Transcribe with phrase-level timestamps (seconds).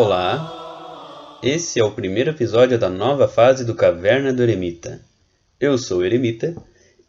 [0.00, 5.04] Olá, esse é o primeiro episódio da nova fase do Caverna do Eremita.
[5.58, 6.54] Eu sou o Eremita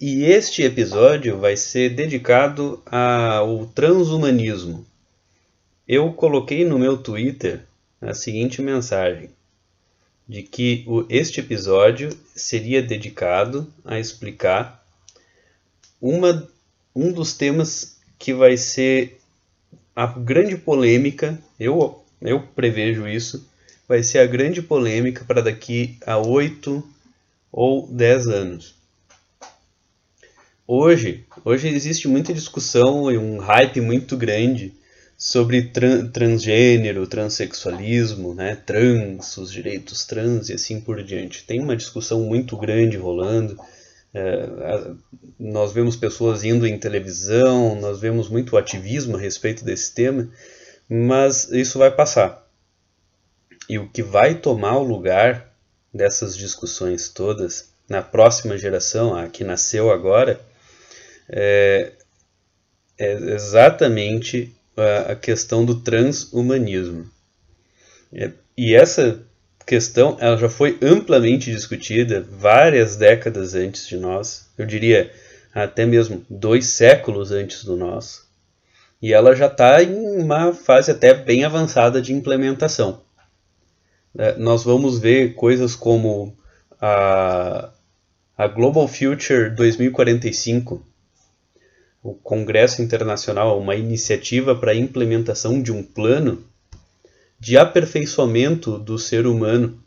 [0.02, 4.88] e este episódio vai ser dedicado ao transhumanismo.
[5.88, 7.62] Eu coloquei no meu Twitter
[8.02, 9.30] a seguinte mensagem:
[10.28, 14.84] de que este episódio seria dedicado a explicar
[16.02, 16.50] uma,
[16.96, 19.20] um dos temas que vai ser
[19.96, 23.48] a grande polêmica, eu eu prevejo isso,
[23.88, 26.84] vai ser a grande polêmica para daqui a 8
[27.52, 28.76] ou 10 anos.
[30.68, 34.74] Hoje, hoje existe muita discussão e um hype muito grande
[35.18, 35.72] sobre
[36.14, 41.44] transgênero, transexualismo, né, trans, os direitos trans e assim por diante.
[41.44, 43.60] Tem uma discussão muito grande rolando.
[44.14, 44.92] É,
[45.40, 50.30] nós vemos pessoas indo em televisão, nós vemos muito ativismo a respeito desse tema
[50.90, 52.48] mas isso vai passar.
[53.70, 55.54] E o que vai tomar o lugar
[55.94, 60.42] dessas discussões todas na próxima geração, a que nasceu agora,
[61.28, 61.92] é,
[62.98, 64.56] é exatamente
[65.08, 67.10] a, questão do transhumanismo.
[68.12, 69.24] É, e essa
[69.66, 75.12] questão ela já foi amplamente discutida várias décadas antes de nós, eu diria
[75.54, 78.29] até mesmo dois séculos antes do nosso
[79.02, 83.02] e ela já está em uma fase até bem avançada de implementação.
[84.18, 86.36] É, nós vamos ver coisas como
[86.82, 87.70] a,
[88.38, 90.86] a Global Future 2045,
[92.02, 96.44] o Congresso Internacional, uma iniciativa para a implementação de um plano
[97.40, 99.82] de aperfeiçoamento do ser humano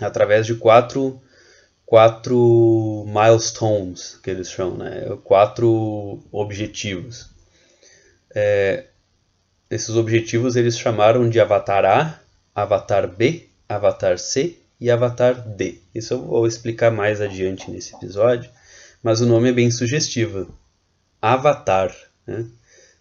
[0.00, 1.20] através de quatro,
[1.86, 5.16] quatro milestones, que eles chamam, né?
[5.24, 7.30] quatro objetivos.
[8.34, 8.84] É,
[9.70, 12.20] esses objetivos eles chamaram de Avatar A,
[12.54, 15.78] Avatar B, Avatar C e Avatar D.
[15.94, 18.50] Isso eu vou explicar mais adiante nesse episódio,
[19.02, 20.52] mas o nome é bem sugestivo.
[21.20, 21.94] Avatar.
[22.26, 22.46] Né?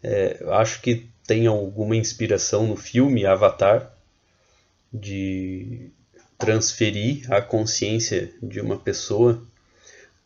[0.04, 3.92] É, acho que tem alguma inspiração no filme Avatar
[4.92, 5.90] de
[6.38, 9.44] transferir a consciência de uma pessoa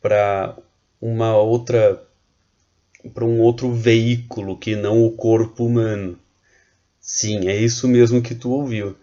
[0.01, 0.55] para
[1.01, 2.01] uma outra
[3.09, 6.17] para um outro veículo que não o corpo humano.
[6.99, 8.95] Sim, é isso mesmo que tu ouviu.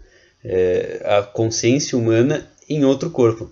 [0.42, 3.50] É a consciência humana em outro corpo.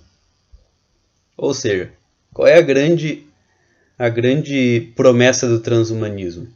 [1.36, 1.92] Ou seja,
[2.32, 3.24] qual é a grande
[3.98, 6.48] a grande promessa do transhumanismo?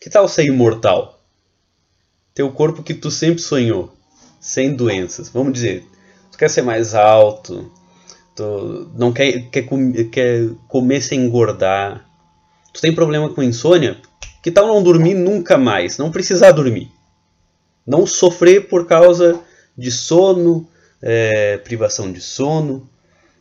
[0.00, 1.22] Que tal ser imortal?
[2.34, 3.94] Ter o corpo que tu sempre sonhou,
[4.40, 5.28] sem doenças.
[5.28, 5.84] Vamos dizer,
[6.32, 7.70] tu quer ser mais alto,
[8.34, 9.68] tu não quer, quer,
[10.10, 12.09] quer comer sem engordar,
[12.72, 13.96] Tu tem problema com insônia?
[14.42, 15.98] Que tal não dormir nunca mais?
[15.98, 16.90] Não precisar dormir.
[17.86, 19.40] Não sofrer por causa
[19.76, 20.68] de sono,
[21.02, 22.88] é, privação de sono,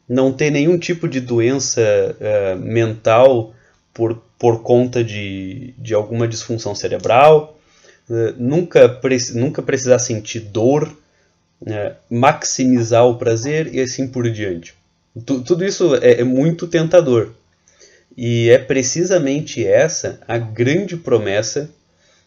[0.07, 1.81] não ter nenhum tipo de doença
[2.19, 3.53] é, mental
[3.93, 7.59] por, por conta de, de alguma disfunção cerebral,
[8.09, 8.99] é, nunca,
[9.35, 10.91] nunca precisar sentir dor,
[11.65, 14.73] é, maximizar o prazer e assim por diante.
[15.25, 17.31] Tu, tudo isso é, é muito tentador.
[18.17, 21.69] E é precisamente essa a grande promessa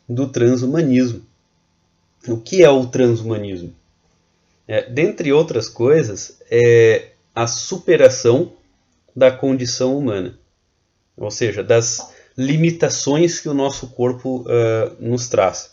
[0.09, 1.22] do transhumanismo.
[2.28, 3.75] O que é o transhumanismo?
[4.66, 8.53] É, dentre outras coisas, é a superação
[9.15, 10.38] da condição humana,
[11.16, 15.72] ou seja, das limitações que o nosso corpo uh, nos traz.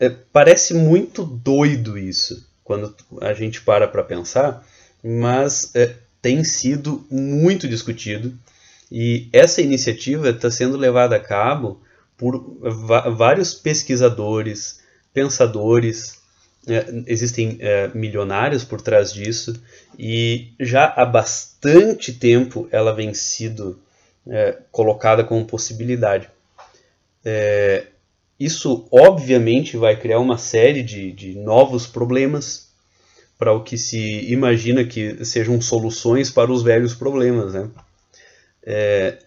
[0.00, 4.66] É, parece muito doido isso quando a gente para para pensar,
[5.02, 8.36] mas é, tem sido muito discutido
[8.94, 11.80] e essa iniciativa está sendo levada a cabo
[12.14, 12.58] por
[13.16, 14.80] vários pesquisadores,
[15.14, 16.20] pensadores,
[16.68, 19.58] é, existem é, milionários por trás disso,
[19.98, 23.80] e já há bastante tempo ela vem sido
[24.28, 26.28] é, colocada como possibilidade.
[27.24, 27.86] É,
[28.38, 32.68] isso, obviamente, vai criar uma série de, de novos problemas
[33.38, 37.54] para o que se imagina que sejam soluções para os velhos problemas.
[37.54, 37.70] Né?
[38.64, 39.18] É,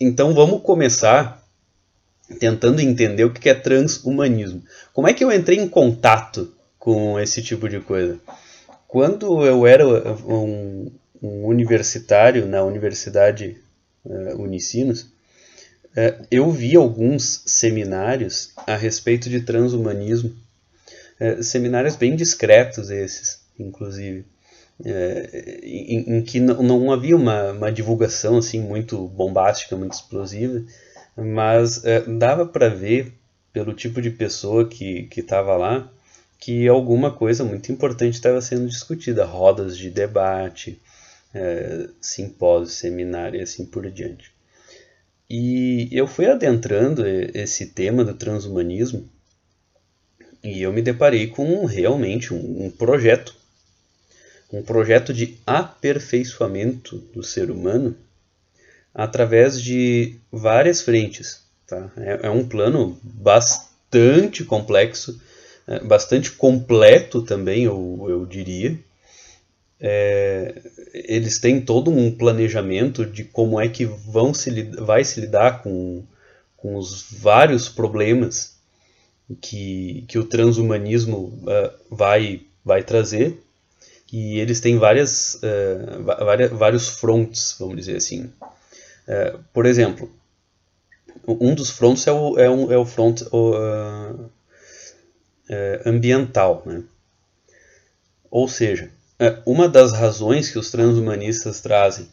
[0.00, 1.44] então vamos começar
[2.38, 4.62] tentando entender o que é transhumanismo.
[4.92, 8.18] Como é que eu entrei em contato com esse tipo de coisa?
[8.88, 10.90] Quando eu era um,
[11.22, 13.58] um universitário na Universidade
[14.04, 20.34] uh, Unicinos, uh, eu vi alguns seminários a respeito de transhumanismo,
[21.20, 24.24] uh, seminários bem discretos esses, inclusive
[24.84, 30.64] é, em, em, que não, não havia uma, uma, divulgação assim muito bombástica, muito explosiva,
[31.16, 33.12] mas é, dava para ver
[33.52, 35.90] pelo tipo de pessoa que estava lá
[36.44, 40.78] que alguma coisa muito importante estava sendo discutida, rodas de debate,
[41.32, 44.30] é, simpósios, seminários e assim por diante.
[45.28, 49.08] E eu fui adentrando esse tema do transhumanismo
[50.42, 53.34] e eu me deparei com realmente um, um projeto,
[54.58, 57.96] um projeto de aperfeiçoamento do ser humano
[58.94, 61.42] através de várias frentes.
[61.66, 61.90] Tá?
[61.96, 65.20] É, é um plano bastante complexo,
[65.66, 68.78] é, bastante completo também, eu, eu diria.
[69.80, 70.62] É,
[70.92, 76.04] eles têm todo um planejamento de como é que vão se, vai se lidar com,
[76.56, 78.54] com os vários problemas
[79.40, 83.43] que, que o transhumanismo uh, vai, vai trazer.
[84.16, 88.32] E eles têm várias, uh, várias, vários fronts, vamos dizer assim.
[89.08, 90.08] Uh, por exemplo,
[91.26, 94.30] um dos fronts é o, é um, é o front uh,
[95.84, 96.62] ambiental.
[96.64, 96.84] Né?
[98.30, 98.88] Ou seja,
[99.44, 102.08] uma das razões que os transhumanistas trazem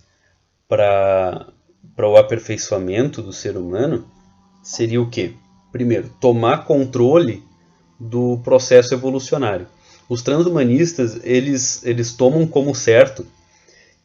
[0.68, 1.54] para
[2.00, 4.10] o aperfeiçoamento do ser humano
[4.64, 5.36] seria o quê?
[5.72, 7.44] Primeiro, tomar controle
[8.00, 9.68] do processo evolucionário.
[10.12, 13.26] Os transhumanistas eles, eles tomam como certo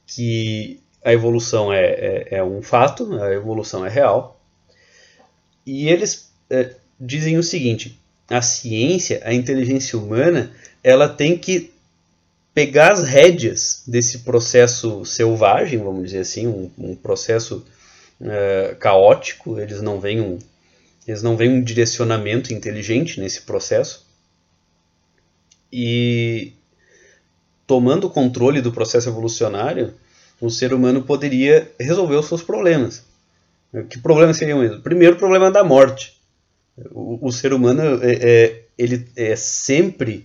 [0.06, 4.40] que a evolução é, é, é um fato, a evolução é real,
[5.66, 7.98] e eles é, dizem o seguinte:
[8.30, 11.72] a ciência, a inteligência humana, ela tem que
[12.54, 17.66] pegar as rédeas desse processo selvagem, vamos dizer assim, um, um processo
[18.20, 19.58] uh, caótico.
[19.58, 20.38] Eles não veem um,
[21.04, 24.05] eles não veem um direcionamento inteligente nesse processo.
[25.78, 26.54] E
[27.66, 29.92] tomando o controle do processo evolucionário,
[30.40, 33.04] o ser humano poderia resolver os seus problemas.
[33.90, 34.80] Que problemas seriam esses?
[34.80, 36.16] Primeiro, o problema da morte.
[36.92, 40.24] O, o ser humano é, é, ele é sempre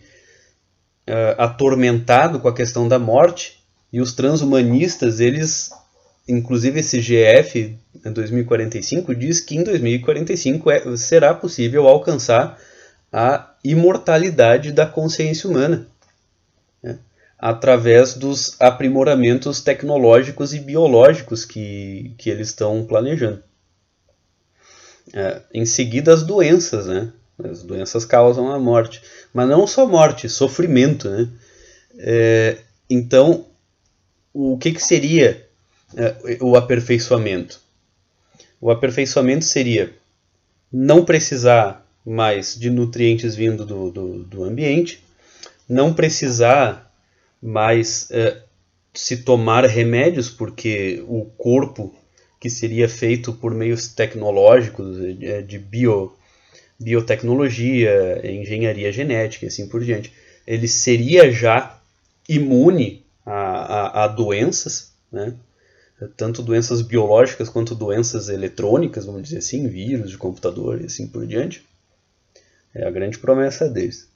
[1.06, 3.62] é, atormentado com a questão da morte
[3.92, 5.70] e os transhumanistas, eles,
[6.30, 12.58] inclusive esse GF em 2045 diz que em 2045 é, será possível alcançar
[13.12, 15.88] a imortalidade da consciência humana
[16.82, 16.98] né?
[17.38, 23.44] através dos aprimoramentos tecnológicos e biológicos que, que eles estão planejando.
[25.14, 27.12] É, em seguida, as doenças, né?
[27.44, 29.02] As doenças causam a morte,
[29.34, 31.28] mas não só morte, sofrimento, né?
[31.98, 32.58] É,
[32.90, 33.48] então,
[34.34, 35.46] o que, que seria
[35.96, 37.60] é, o aperfeiçoamento?
[38.60, 39.94] O aperfeiçoamento seria
[40.72, 45.04] não precisar mais de nutrientes vindo do, do, do ambiente,
[45.68, 46.92] não precisar
[47.42, 48.42] mais é,
[48.94, 51.94] se tomar remédios, porque o corpo
[52.40, 56.14] que seria feito por meios tecnológicos, é, de bio,
[56.80, 60.12] biotecnologia, engenharia genética e assim por diante,
[60.46, 61.80] ele seria já
[62.28, 65.34] imune a, a, a doenças, né?
[66.18, 71.26] tanto doenças biológicas quanto doenças eletrônicas, vamos dizer assim, vírus de computador e assim por
[71.28, 71.64] diante.
[72.74, 74.10] É a grande promessa deles.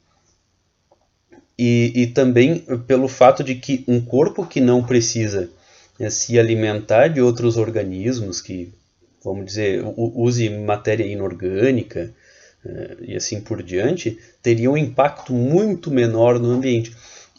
[1.57, 5.49] E, e também pelo fato de que um corpo que não precisa
[5.99, 8.73] né, se alimentar de outros organismos, que,
[9.23, 12.13] vamos dizer, use matéria inorgânica
[12.65, 16.95] é, e assim por diante, teria um impacto muito menor no ambiente.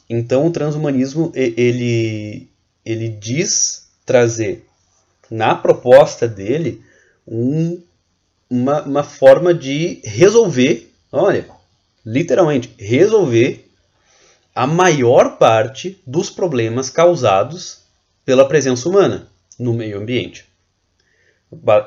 [0.09, 2.49] Então o transhumanismo ele,
[2.85, 4.65] ele diz trazer
[5.29, 6.81] na proposta dele
[7.27, 7.83] um,
[8.49, 11.47] uma, uma forma de resolver, olha,
[12.05, 13.71] literalmente resolver
[14.55, 17.83] a maior parte dos problemas causados
[18.25, 20.47] pela presença humana no meio ambiente.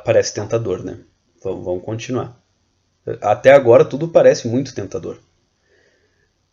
[0.04, 1.00] Parece tentador, né?
[1.44, 2.38] Vamos, vamos continuar.
[3.22, 5.20] Até agora tudo parece muito tentador.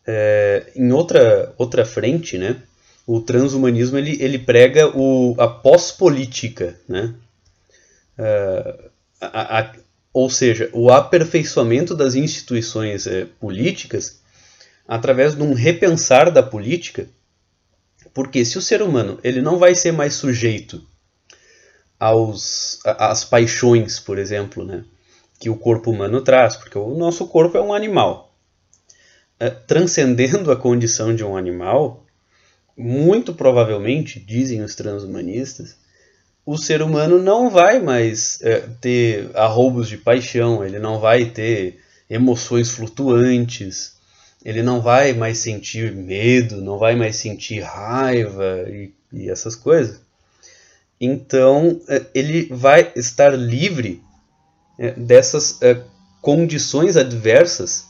[0.06, 2.62] É, em outra, outra frente, né?
[3.06, 7.14] o transhumanismo ele, ele prega o, a pós-política, né?
[8.18, 9.72] Uh, a, a,
[10.16, 14.18] ou seja, o aperfeiçoamento das instituições é, políticas
[14.88, 17.06] através de um repensar da política,
[18.14, 20.82] porque se o ser humano ele não vai ser mais sujeito
[22.00, 24.86] aos, às paixões, por exemplo, né,
[25.38, 28.34] que o corpo humano traz, porque o nosso corpo é um animal.
[29.38, 32.06] Uh, transcendendo a condição de um animal,
[32.74, 35.76] muito provavelmente, dizem os transhumanistas,
[36.46, 41.80] o ser humano não vai mais é, ter arroubos de paixão, ele não vai ter
[42.08, 43.96] emoções flutuantes,
[44.44, 50.00] ele não vai mais sentir medo, não vai mais sentir raiva e, e essas coisas.
[51.00, 54.00] Então, é, ele vai estar livre
[54.78, 55.82] é, dessas é,
[56.22, 57.86] condições adversas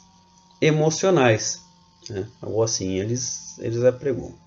[0.60, 1.60] emocionais
[2.08, 2.26] Né?
[2.40, 4.45] Ou assim eles, eles apregoam.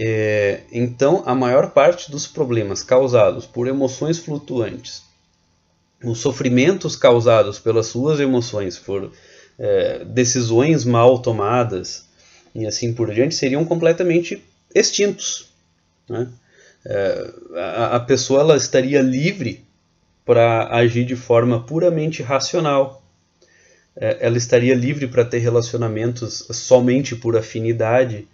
[0.00, 5.02] É, então, a maior parte dos problemas causados por emoções flutuantes,
[6.04, 9.10] os sofrimentos causados pelas suas emoções, por
[9.58, 12.04] é, decisões mal tomadas
[12.54, 14.40] e assim por diante, seriam completamente
[14.72, 15.48] extintos.
[16.08, 16.28] Né?
[16.86, 19.64] É, a, a pessoa ela estaria livre
[20.24, 23.02] para agir de forma puramente racional.
[23.96, 28.28] É, ela estaria livre para ter relacionamentos somente por afinidade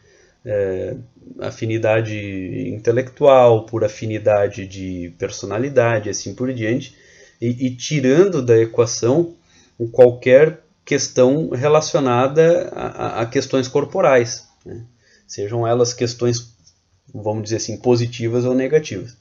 [0.44, 0.96] é,
[1.40, 6.96] afinidade intelectual, por afinidade de personalidade, assim por diante,
[7.40, 9.34] e, e tirando da equação
[9.90, 14.84] qualquer questão relacionada a, a questões corporais, né?
[15.26, 16.54] sejam elas questões,
[17.12, 19.16] vamos dizer assim, positivas ou negativas.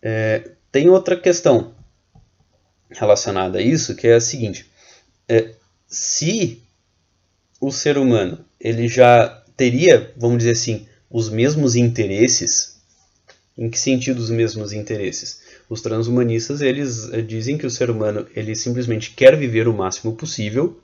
[0.00, 1.74] É, tem outra questão
[2.90, 4.70] relacionada a isso, que é a seguinte:
[5.28, 5.52] é,
[5.86, 6.62] se
[7.60, 12.80] o ser humano ele já teria, vamos dizer assim, os mesmos interesses.
[13.58, 15.42] Em que sentido os mesmos interesses?
[15.68, 20.16] Os transhumanistas eles eh, dizem que o ser humano ele simplesmente quer viver o máximo
[20.16, 20.80] possível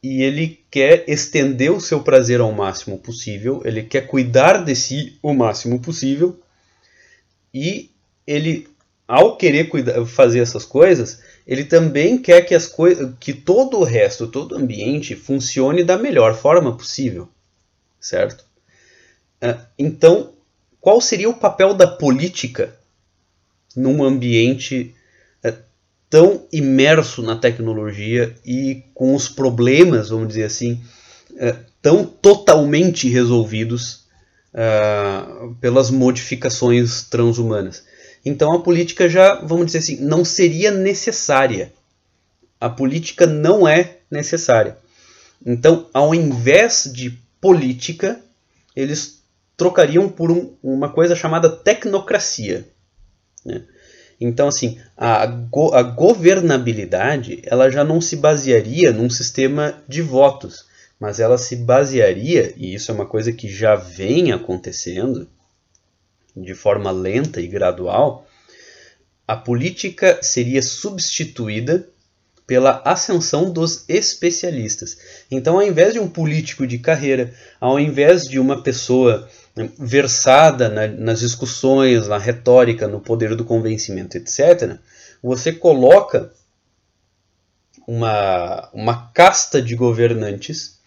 [0.00, 5.18] e ele quer estender o seu prazer ao máximo possível, ele quer cuidar de si
[5.20, 6.38] o máximo possível
[7.52, 7.90] e
[8.24, 8.68] ele,
[9.08, 12.72] ao querer cuidar, fazer essas coisas, ele também quer que, as
[13.18, 17.28] que todo o resto, todo o ambiente funcione da melhor forma possível
[18.02, 18.44] certo?
[19.40, 20.32] É, então,
[20.80, 22.74] qual seria o papel da política
[23.74, 24.94] num ambiente
[25.42, 25.54] é,
[26.10, 30.82] tão imerso na tecnologia e com os problemas, vamos dizer assim,
[31.36, 34.02] é, tão totalmente resolvidos
[35.60, 37.84] pelas modificações transhumanas?
[38.24, 41.72] Então a política já, vamos dizer assim, não seria necessária.
[42.60, 44.76] A política não é necessária.
[45.44, 48.20] Então, ao invés de política,
[48.74, 49.20] eles
[49.56, 52.68] trocariam por um, uma coisa chamada tecnocracia.
[53.44, 53.64] Né?
[54.20, 60.66] Então, assim, a, go a governabilidade ela já não se basearia num sistema de votos,
[60.98, 65.28] mas ela se basearia, e isso é uma coisa que já vem acontecendo
[66.36, 68.26] de forma lenta e gradual,
[69.26, 71.88] a política seria substituída
[72.52, 74.98] pela ascensão dos especialistas.
[75.30, 80.68] Então, ao invés de um político de carreira, ao invés de uma pessoa né, versada
[80.68, 84.76] na, nas discussões, na retórica, no poder do convencimento, etc.,
[85.22, 86.30] você coloca
[87.86, 90.78] uma, uma casta de governantes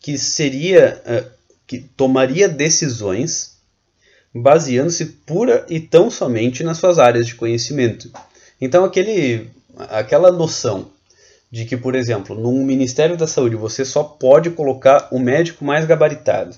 [0.00, 1.24] que seria eh,
[1.66, 3.58] que tomaria decisões
[4.34, 8.10] baseando-se pura e tão somente nas suas áreas de conhecimento.
[8.58, 10.90] Então aquele aquela noção
[11.50, 15.84] de que, por exemplo, no Ministério da Saúde você só pode colocar o médico mais
[15.84, 16.56] gabaritado.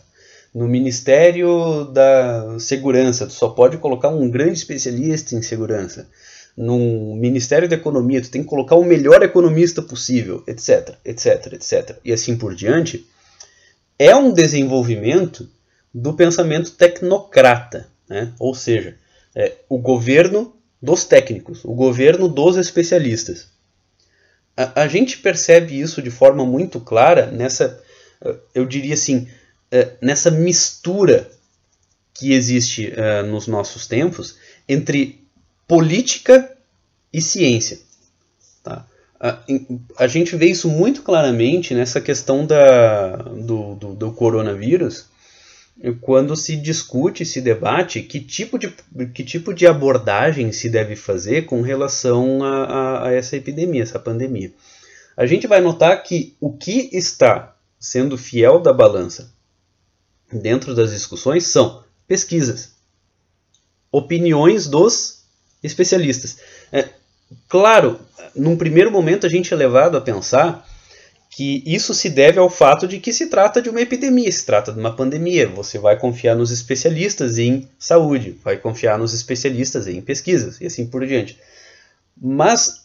[0.55, 6.11] No Ministério da Segurança, tu só pode colocar um grande especialista em segurança.
[6.55, 11.99] No Ministério da Economia, tu tem que colocar o melhor economista possível, etc, etc, etc.
[12.05, 13.07] E assim por diante.
[13.99, 15.49] É um desenvolvimento
[15.95, 18.33] do pensamento tecnocrata, né?
[18.39, 18.97] ou seja,
[19.35, 23.51] é o governo dos técnicos, o governo dos especialistas
[24.56, 27.82] a, a gente percebe isso de forma muito clara nessa,
[28.25, 29.28] eh, eu diria assim,
[29.71, 31.30] eh, nessa mistura
[32.14, 34.37] que existe uh, nos nossos tempos
[34.68, 35.25] entre
[35.66, 36.54] política
[37.12, 37.80] e ciência.
[38.62, 38.87] Tá?
[39.18, 39.38] A,
[39.97, 45.06] a, gente vê isso muito claramente nessa questão da, do, do, do coronavírus,
[46.00, 48.69] quando se discute, se debate que tipo de,
[49.12, 53.99] que tipo de abordagem se deve fazer com relação a, a, a essa epidemia, essa
[53.99, 54.52] pandemia.
[55.17, 59.33] A gente vai notar que o que está sendo fiel da balança
[60.33, 62.73] dentro das discussões são pesquisas,
[63.91, 65.25] opiniões dos
[65.62, 66.38] especialistas.
[66.71, 66.88] É,
[67.49, 68.00] claro,
[68.35, 70.67] num primeiro momento a gente é levado a pensar
[71.35, 74.71] que isso se deve ao fato de que se trata de uma epidemia, se trata
[74.71, 75.49] de uma pandemia.
[75.49, 80.87] Você vai confiar nos especialistas em saúde, vai confiar nos especialistas em pesquisas e assim
[80.87, 81.39] por diante.
[82.21, 82.83] Mas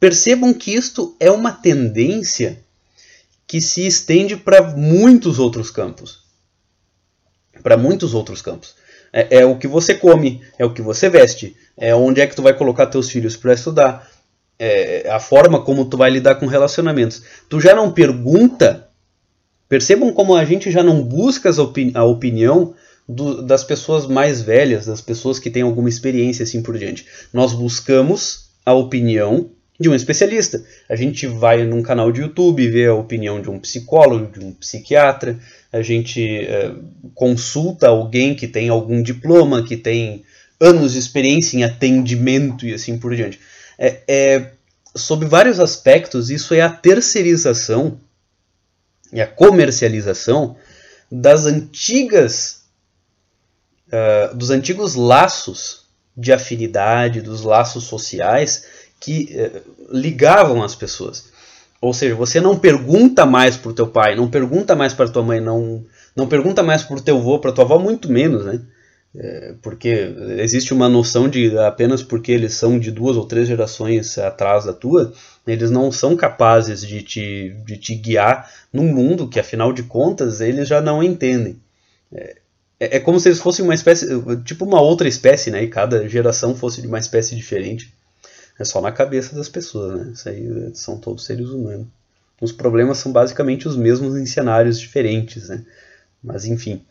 [0.00, 2.60] percebam que isto é uma tendência
[3.46, 6.24] que se estende para muitos outros campos.
[7.62, 8.74] Para muitos outros campos.
[9.12, 12.34] É, é, o que você come, é o que você veste, é onde é que
[12.34, 14.10] tu vai colocar teus filhos para estudar,
[14.64, 17.20] é, a forma como tu vai lidar com relacionamentos.
[17.48, 18.86] Tu já não pergunta,
[19.68, 21.50] percebam como a gente já não busca
[21.94, 22.72] a opinião
[23.08, 27.04] do, das pessoas mais velhas, das pessoas que têm alguma experiência assim por diante.
[27.32, 29.50] Nós buscamos a opinião
[29.80, 30.64] de um especialista.
[30.88, 34.52] A gente vai num canal de YouTube ver a opinião de um psicólogo, de um
[34.52, 35.40] psiquiatra,
[35.72, 36.70] a gente é,
[37.16, 40.22] consulta alguém que tem algum diploma, que tem
[40.60, 43.40] anos de experiência em atendimento e assim por diante.
[43.84, 44.52] É, é,
[44.94, 47.98] sob vários aspectos, isso é a terceirização
[49.12, 50.56] e a comercialização
[51.10, 52.62] das antigas
[53.88, 55.86] uh, dos antigos laços
[56.16, 58.66] de afinidade, dos laços sociais
[59.00, 61.32] que uh, ligavam as pessoas.
[61.80, 65.24] Ou seja, você não pergunta mais para o teu pai, não pergunta mais para tua
[65.24, 65.84] mãe, não,
[66.14, 68.60] não pergunta mais para o teu avô, para tua avó, muito menos, né?
[69.14, 69.88] É, porque
[70.38, 74.72] existe uma noção de apenas porque eles são de duas ou três gerações atrás da
[74.72, 75.12] tua,
[75.46, 80.40] eles não são capazes de te, de te guiar num mundo que, afinal de contas,
[80.40, 81.60] eles já não entendem.
[82.10, 82.36] É,
[82.80, 84.06] é, é como se eles fossem uma espécie,
[84.44, 85.62] tipo uma outra espécie, né?
[85.62, 87.92] E cada geração fosse de uma espécie diferente.
[88.58, 90.12] É só na cabeça das pessoas, né?
[90.12, 91.86] Isso aí são todos seres humanos.
[92.40, 95.64] Os problemas são basicamente os mesmos em cenários diferentes, né?
[96.22, 96.82] Mas enfim.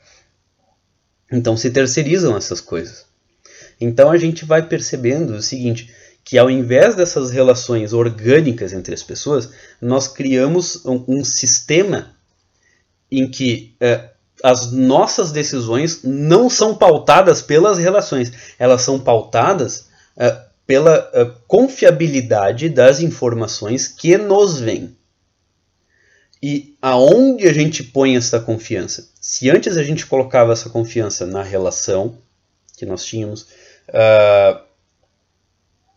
[1.32, 3.06] Então se terceirizam essas coisas.
[3.80, 5.90] Então a gente vai percebendo o seguinte,
[6.24, 9.50] que ao invés dessas relações orgânicas entre as pessoas,
[9.82, 12.16] nós criamos um, um sistema
[13.12, 14.10] em que é,
[14.44, 22.70] as nossas decisões não são pautadas pelas relações, elas são pautadas é, pela é, confiabilidade
[22.70, 24.96] das informações que nos vêm.
[26.42, 29.10] E aonde a gente põe essa confiança?
[29.22, 32.18] Se antes a gente colocava essa confiança na relação
[32.76, 33.44] que nós tínhamos,
[33.90, 34.60] uh,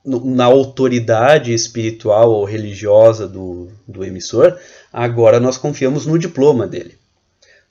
[0.04, 4.58] na autoridade espiritual ou religiosa do, do emissor,
[4.92, 6.98] agora nós confiamos no diploma dele.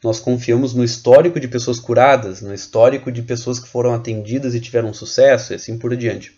[0.04, 4.60] Nós confiamos no histórico de pessoas curadas, no histórico de pessoas que foram atendidas e
[4.60, 6.36] tiveram sucesso, e assim por diante.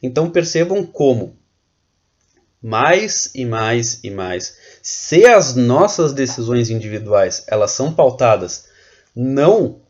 [0.00, 1.36] Então percebam como
[2.62, 4.56] mais e mais e mais.
[4.88, 8.66] Se as nossas decisões individuais elas são pautadas
[9.16, 9.80] não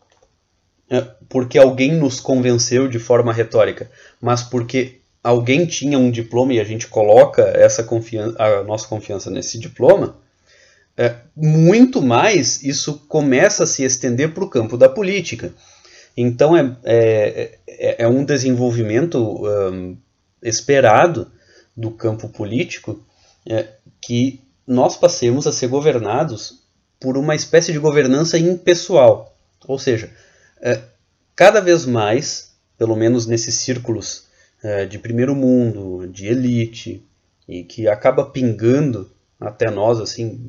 [0.89, 6.61] é, porque alguém nos convenceu de forma retórica, mas porque alguém tinha um diploma e
[6.61, 10.17] a gente coloca essa confiança, a nossa confiança nesse diploma,
[10.97, 15.53] é, muito mais isso começa a se estender para o campo da política.
[16.17, 19.95] Então é, é, é, é um desenvolvimento um,
[20.43, 21.31] esperado
[21.77, 23.05] do campo político
[23.47, 26.63] é, que nós passemos a ser governados
[26.99, 29.37] por uma espécie de governança impessoal.
[29.67, 30.11] Ou seja,
[30.61, 30.81] é,
[31.35, 34.25] cada vez mais, pelo menos nesses círculos
[34.63, 37.03] é, de primeiro mundo, de elite,
[37.49, 40.41] e que acaba pingando até nós, assim,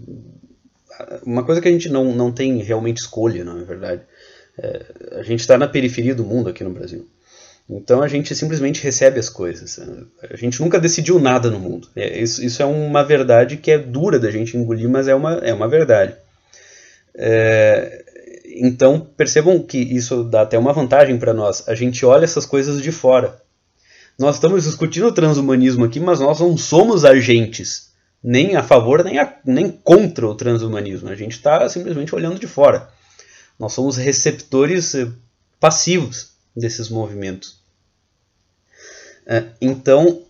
[1.24, 4.02] uma coisa que a gente não, não tem realmente escolha, não é verdade?
[4.58, 4.86] É,
[5.20, 7.08] a gente está na periferia do mundo aqui no Brasil.
[7.70, 9.78] Então a gente simplesmente recebe as coisas.
[10.30, 11.90] A gente nunca decidiu nada no mundo.
[11.96, 15.34] É, isso, isso, é uma verdade que é dura da gente engolir, mas é uma,
[15.40, 16.16] é uma verdade.
[17.14, 18.06] É,
[18.56, 21.68] então percebam que isso dá até uma vantagem para nós.
[21.68, 23.42] A gente olha essas coisas de fora.
[24.18, 27.92] Nós estamos discutindo o transhumanismo aqui, mas nós não somos agentes,
[28.24, 31.10] nem a favor nem, a, nem contra o transhumanismo.
[31.10, 32.90] A gente está simplesmente olhando de fora.
[33.60, 35.08] Nós somos receptores eh,
[35.60, 37.60] passivos desses movimentos.
[39.26, 40.24] É, então,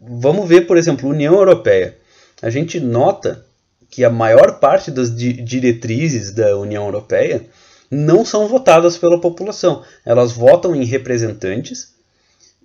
[0.00, 1.96] vamos ver, por exemplo, União Europeia.
[2.42, 3.44] A gente nota
[3.90, 7.46] que a maior parte das di diretrizes da União Europeia
[7.90, 9.84] não são votadas pela população.
[10.04, 11.94] Elas votam em representantes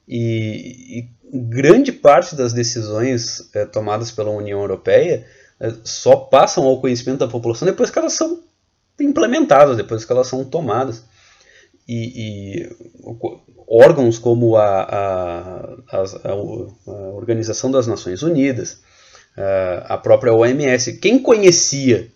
[0.07, 5.25] e, e grande parte das decisões é, tomadas pela União Europeia
[5.59, 8.39] é, só passam ao conhecimento da população depois que elas são
[8.99, 11.03] implementadas, depois que elas são tomadas.
[11.87, 12.75] E, e
[13.67, 16.35] órgãos como a, a, a, a,
[17.13, 18.81] Organização das Nações Unidas,
[19.85, 20.97] a própria OMS.
[20.97, 22.09] Quem conhecia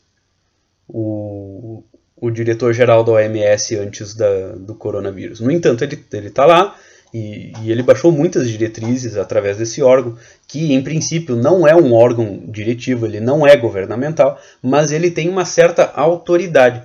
[0.87, 1.83] o,
[2.15, 5.39] o diretor-geral da OMS antes da, do coronavírus?
[5.39, 6.75] No entanto, ele está lá
[7.13, 11.93] e, e, ele baixou muitas diretrizes através desse órgão, que em princípio não é um
[11.93, 16.83] órgão diretivo, ele não é governamental, mas ele tem uma certa autoridade.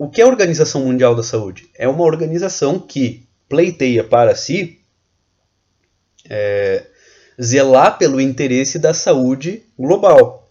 [0.00, 1.68] O que é a Organização Mundial da Saúde?
[1.76, 4.78] É uma organização que pleiteia para si
[6.26, 6.86] é,
[7.38, 10.48] zelar pelo interesse da saúde global.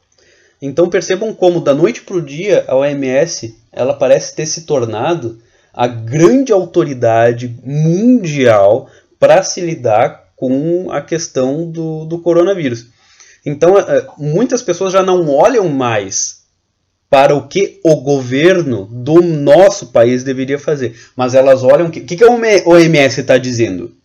[0.62, 5.42] Então percebam como da noite para o dia a OMS ela parece ter se tornado
[5.74, 12.90] a grande autoridade mundial para se lidar com a questão do, do coronavírus.
[13.44, 16.39] Então é, muitas pessoas já não olham mais
[17.10, 20.96] para o que o governo do nosso país deveria fazer.
[21.16, 21.88] Mas elas olham.
[21.88, 23.96] O que, que, que a OMS está dizendo?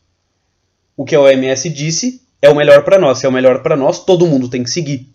[0.96, 3.18] O que a OMS disse é o melhor para nós.
[3.18, 5.06] Se é o melhor para nós, todo mundo tem que seguir.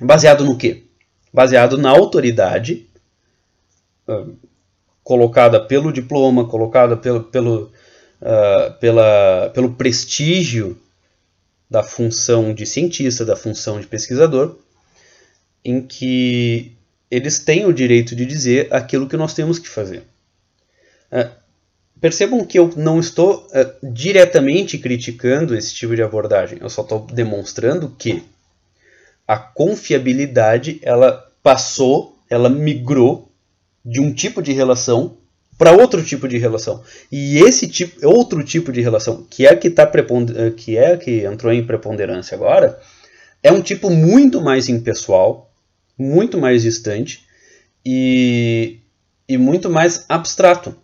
[0.00, 0.84] Baseado no quê?
[1.32, 2.88] Baseado na autoridade
[4.08, 4.34] uh,
[5.02, 7.72] colocada pelo diploma, colocada pelo, pelo,
[8.22, 10.78] uh, pela, pelo prestígio
[11.68, 14.56] da função de cientista, da função de pesquisador,
[15.64, 16.76] em que
[17.10, 20.02] eles têm o direito de dizer aquilo que nós temos que fazer.
[21.10, 21.30] Uh,
[22.00, 27.06] percebam que eu não estou uh, diretamente criticando esse tipo de abordagem, eu só estou
[27.06, 28.22] demonstrando que
[29.26, 33.30] a confiabilidade ela passou, ela migrou
[33.84, 35.16] de um tipo de relação
[35.56, 36.82] para outro tipo de relação.
[37.10, 39.90] E esse tipo, outro tipo de relação, que é que tá
[40.56, 42.78] que é que entrou em preponderância agora,
[43.42, 45.50] é um tipo muito mais impessoal,
[45.96, 47.26] muito mais distante
[47.84, 48.78] e,
[49.28, 50.76] e muito mais abstrato.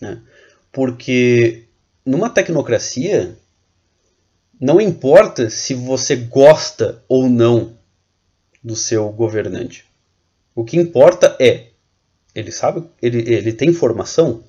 [0.00, 0.20] Né?
[0.72, 1.64] Porque
[2.04, 3.36] numa tecnocracia,
[4.60, 7.76] não importa se você gosta ou não
[8.62, 9.86] do seu governante.
[10.54, 11.68] O que importa é,
[12.34, 14.44] ele sabe, ele, ele tem formação,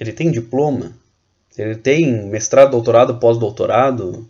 [0.00, 0.96] ele tem diploma,
[1.56, 4.28] ele tem mestrado, doutorado, pós-doutorado,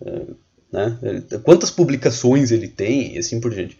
[0.00, 0.22] é,
[0.72, 0.98] né?
[1.42, 3.78] quantas publicações ele tem e assim por diante.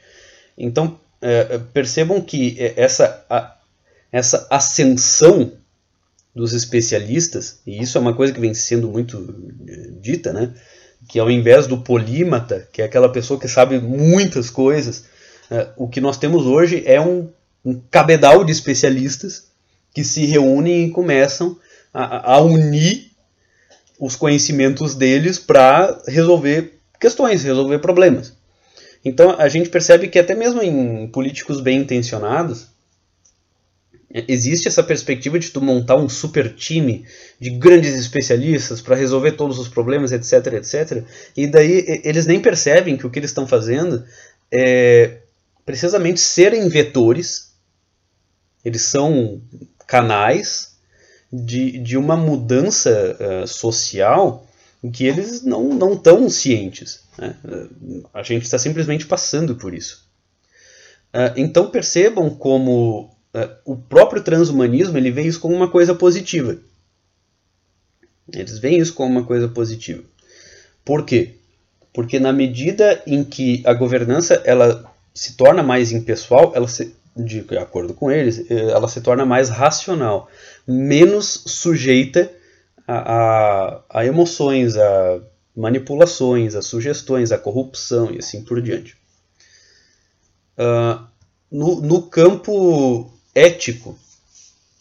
[0.57, 3.57] Então, é, percebam que essa, a,
[4.11, 5.53] essa ascensão
[6.35, 9.35] dos especialistas, e isso é uma coisa que vem sendo muito
[9.69, 10.55] é, dita, né?
[11.09, 15.05] que ao invés do polímata, que é aquela pessoa que sabe muitas coisas,
[15.51, 17.29] é, o que nós temos hoje é um,
[17.65, 19.49] um, cabedal de especialistas
[19.93, 21.59] que se reúnem e começam
[21.93, 23.11] a, a unir
[23.99, 28.37] os conhecimentos deles para resolver questões, resolver problemas.
[29.05, 32.69] Então a gente percebe que até mesmo em políticos bem intencionados,
[34.13, 37.07] existe essa perspectiva de tu montar um super time
[37.39, 41.05] de grandes especialistas para resolver todos os problemas, etc, etc.
[41.37, 44.05] E daí eles nem percebem que o que eles estão fazendo
[44.53, 45.19] é
[45.65, 47.53] precisamente serem vetores,
[48.65, 49.41] eles são
[49.87, 50.77] canais
[51.33, 54.47] de, de uma mudança uh, social
[54.83, 57.03] em que eles não estão cientes.
[57.19, 57.37] Né?
[58.15, 60.09] A gente está simplesmente passando por isso.
[61.13, 66.57] Uh, então percebam como uh, o próprio transhumanismo ele vê isso como uma coisa positiva.
[68.33, 70.03] Eles veem isso como uma coisa positiva.
[70.85, 71.35] Por quê?
[71.93, 77.45] Porque na medida em que a governança ela se torna mais impessoal, ela se, de
[77.59, 80.31] acordo com eles, eh, ela se torna mais racional,
[80.67, 82.31] menos sujeita
[82.93, 85.21] a, a, emoções, a
[85.57, 88.97] manipulações, a sugestões, a corrupção e assim por diante.
[90.59, 91.05] Uh,
[91.51, 93.99] no, no, campo ético,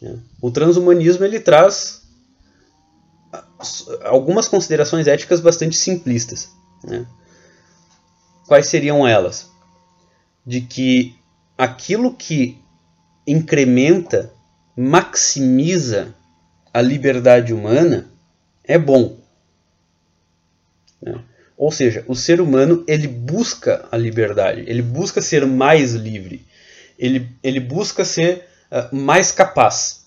[0.01, 2.01] né, o transhumanismo ele traz
[4.03, 6.49] algumas considerações éticas bastante simplistas.
[6.83, 7.05] Né?
[8.47, 9.49] Quais seriam elas?
[10.49, 11.15] de que
[11.55, 12.57] aquilo que
[13.27, 14.33] incrementa,
[14.75, 16.15] maximiza
[16.73, 18.10] a liberdade humana
[18.63, 19.17] é bom.
[21.01, 21.19] Né?
[21.58, 26.45] Ou seja, o ser humano ele busca a liberdade, ele busca ser mais livre,
[26.97, 30.05] ele, ele busca ser uh, mais capaz.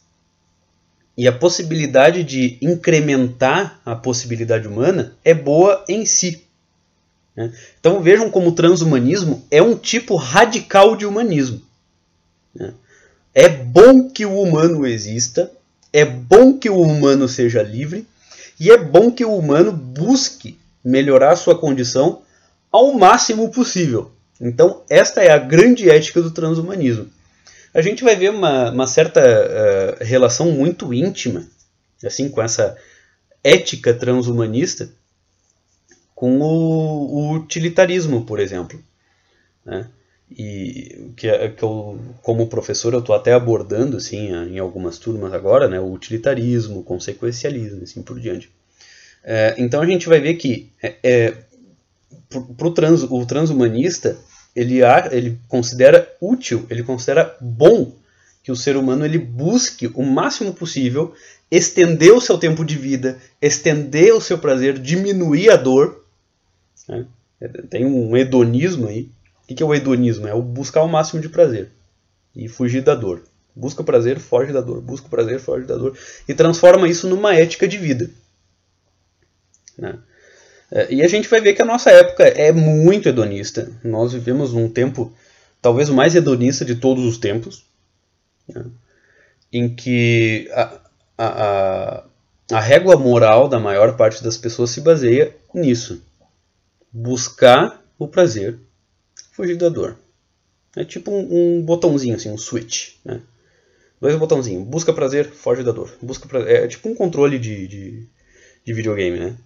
[1.16, 6.42] E a possibilidade de incrementar a possibilidade humana é boa em si.
[7.36, 7.52] Né?
[7.78, 11.60] Então vejam como o transhumanismo é um tipo radical de humanismo.
[12.54, 12.72] Né?
[13.34, 15.50] É bom que o humano exista,
[15.92, 18.06] é bom que o humano seja livre
[18.58, 22.22] e é bom que o humano busque melhorar sua condição
[22.70, 24.10] ao máximo possível.
[24.40, 27.08] Então, esta é a grande ética do transhumanismo.
[27.74, 31.46] A gente vai ver uma, uma certa uh, relação muito íntima
[32.06, 32.76] assim com essa
[33.42, 34.90] ética transhumanista
[36.14, 38.82] com o, o utilitarismo, por exemplo.
[39.64, 39.88] Né?
[40.38, 45.32] E que, é, que eu, como professor, eu estou até abordando assim, em algumas turmas
[45.32, 48.50] agora, né, o utilitarismo, o consequencialismo, assim por diante.
[49.24, 51.34] É, então a gente vai ver que é, é
[52.74, 54.18] trans, o transhumanista
[54.54, 57.94] ele, ele considera útil, ele considera bom
[58.42, 61.14] que o ser humano ele busque o máximo possível
[61.50, 66.02] estender o seu tempo de vida, estender o seu prazer, diminuir a dor
[66.88, 67.06] né?
[67.68, 69.08] Tem um hedonismo aí.
[69.48, 70.26] O que é o hedonismo?
[70.26, 71.70] É o buscar o máximo de prazer
[72.34, 73.22] e fugir da dor.
[73.54, 74.80] Busca prazer, foge da dor.
[74.80, 75.96] Busca prazer, foge da dor.
[76.26, 78.10] E transforma isso numa ética de vida.
[79.76, 79.98] Né?
[80.70, 83.70] É, e a gente vai ver que a nossa época é muito hedonista.
[83.84, 85.12] Nós vivemos um tempo,
[85.60, 87.66] talvez o mais hedonista de todos os tempos,
[88.48, 88.64] né?
[89.52, 90.80] em que a,
[91.18, 92.04] a, a,
[92.52, 96.02] a régua moral da maior parte das pessoas se baseia nisso.
[96.90, 98.58] Buscar o prazer,
[99.32, 99.98] fugir da dor.
[100.76, 102.92] É tipo um, um botãozinho, assim, um switch.
[103.04, 103.20] Né?
[104.00, 104.66] Dois botãozinhos.
[104.66, 105.92] Busca prazer, foge da dor.
[106.00, 106.64] Busca prazer.
[106.64, 108.08] É tipo um controle de, de,
[108.64, 109.36] de videogame, né?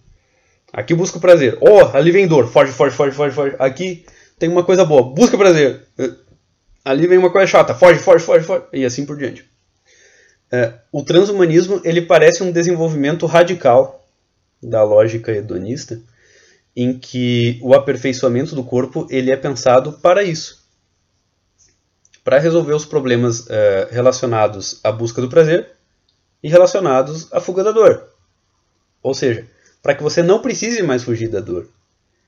[0.71, 1.57] Aqui busca prazer.
[1.61, 2.47] Oh, ali vem dor.
[2.47, 3.55] Foge, foge, foge, foge, foge.
[3.57, 4.05] Aqui
[4.37, 5.03] tem uma coisa boa.
[5.03, 5.87] Busca prazer.
[6.83, 7.73] Ali vem uma coisa chata.
[7.73, 8.63] Foge, foge, foge, foge.
[8.73, 9.45] E assim por diante.
[10.51, 14.05] É, o transhumanismo ele parece um desenvolvimento radical
[14.63, 16.01] da lógica hedonista,
[16.77, 20.63] em que o aperfeiçoamento do corpo ele é pensado para isso,
[22.23, 25.71] para resolver os problemas é, relacionados à busca do prazer
[26.43, 28.07] e relacionados à fuga da dor.
[29.01, 29.47] Ou seja,
[29.81, 31.67] para que você não precise mais fugir da dor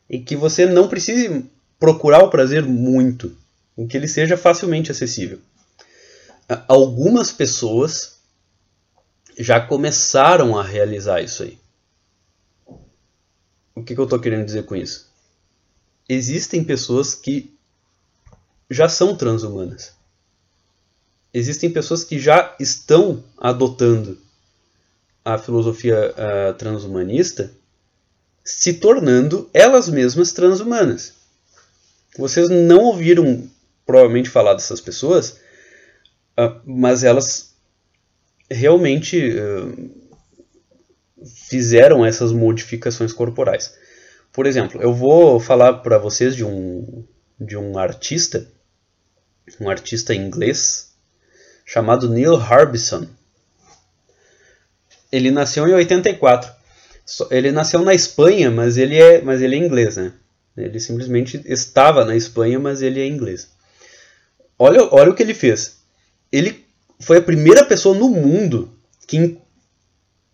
[0.09, 1.45] e que você não precise
[1.79, 3.38] procurar o prazer muito,
[3.77, 5.39] em que ele seja facilmente acessível
[6.67, 8.17] algumas pessoas
[9.38, 11.57] já começaram a realizar isso aí.
[13.79, 15.07] O que, que eu estou querendo dizer com isso?
[16.07, 17.53] Existem pessoas que
[18.69, 19.93] já são transhumanas.
[21.33, 24.19] Existem pessoas que já estão adotando
[25.23, 27.53] a filosofia uh, transhumanista,
[28.43, 31.13] se tornando elas mesmas transhumanas.
[32.17, 33.49] Vocês não ouviram
[33.85, 35.39] provavelmente falar dessas pessoas,
[36.35, 37.53] ah, mas elas
[38.51, 40.09] realmente uh,
[41.25, 43.73] fizeram essas modificações corporais.
[44.32, 47.03] Por exemplo, eu vou falar para vocês de um,
[47.39, 48.47] de um artista,
[49.60, 50.91] um artista inglês,
[51.65, 53.08] chamado Neil Harbison.
[55.12, 56.51] Ele nasceu em 84.
[57.32, 60.13] Ele nasceu na Espanha, mas ele é, mas ele é inglês, né?
[60.55, 63.49] Ele simplesmente estava na Espanha, mas ele é inglês.
[64.58, 65.79] Olha, olha o que ele fez
[66.32, 66.65] ele
[66.99, 68.71] foi a primeira pessoa no mundo
[69.08, 69.38] que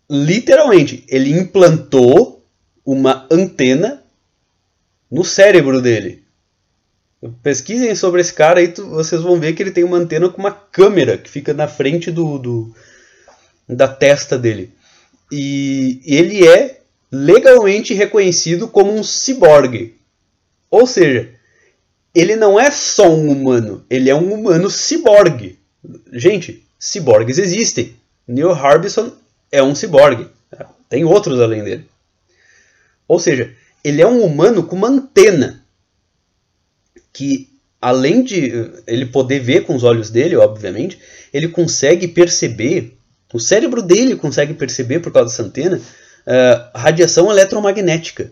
[0.08, 2.44] literalmente ele implantou
[2.84, 4.02] uma antena
[5.10, 6.24] no cérebro dele.
[7.42, 10.52] Pesquisem sobre esse cara aí, vocês vão ver que ele tem uma antena com uma
[10.52, 12.74] câmera que fica na frente do, do
[13.68, 14.70] da testa dele.
[15.32, 19.96] E ele é legalmente reconhecido como um ciborgue.
[20.70, 21.30] Ou seja,
[22.14, 25.58] ele não é só um humano, ele é um humano ciborgue.
[26.12, 27.94] Gente, ciborgues existem.
[28.28, 29.12] Neil Harbison
[29.50, 30.28] é um ciborgue.
[30.88, 31.88] Tem outros além dele.
[33.08, 33.52] Ou seja,
[33.84, 35.64] ele é um humano com uma antena
[37.12, 37.48] que,
[37.80, 38.52] além de
[38.86, 40.98] ele poder ver com os olhos dele, obviamente,
[41.32, 42.96] ele consegue perceber,
[43.32, 48.30] o cérebro dele consegue perceber, por causa dessa antena, uh, radiação eletromagnética.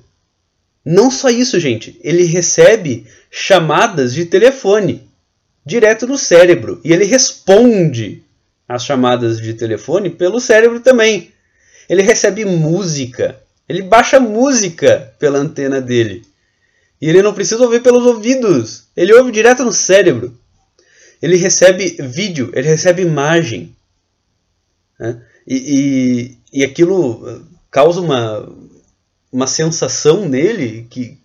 [0.84, 5.08] Não só isso, gente, ele recebe chamadas de telefone
[5.64, 6.80] direto no cérebro.
[6.84, 8.23] E ele responde
[8.68, 11.32] às chamadas de telefone pelo cérebro também.
[11.88, 13.40] Ele recebe música.
[13.68, 16.24] Ele baixa música pela antena dele.
[17.00, 18.84] E ele não precisa ouvir pelos ouvidos.
[18.96, 20.38] Ele ouve direto no cérebro.
[21.20, 23.74] Ele recebe vídeo, ele recebe imagem.
[24.98, 25.22] Né?
[25.46, 28.48] E, e, e aquilo causa uma,
[29.32, 31.18] uma sensação nele que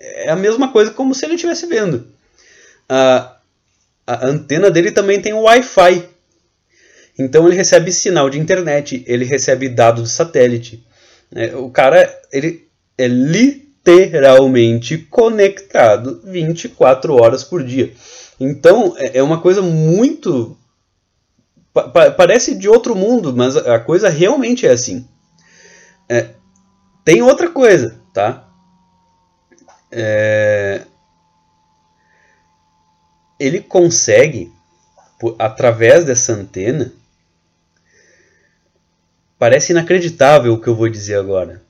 [0.00, 2.06] é a mesma coisa como se ele estivesse vendo.
[2.88, 3.36] Ah,
[4.06, 6.08] a antena dele também tem Wi-Fi.
[7.20, 10.82] Então ele recebe sinal de internet, ele recebe dados de satélite.
[11.34, 17.92] É, o cara ele é literalmente conectado 24 horas por dia.
[18.40, 20.56] Então é, é uma coisa muito.
[21.74, 25.06] Pa parece de outro mundo, mas a coisa realmente é assim.
[26.08, 26.30] É,
[27.04, 28.48] tem outra coisa, tá?
[29.92, 30.82] É,
[33.38, 34.50] ele consegue,
[35.18, 36.92] por, através dessa antena,
[39.40, 41.62] parece inacreditável o que eu vou dizer agora,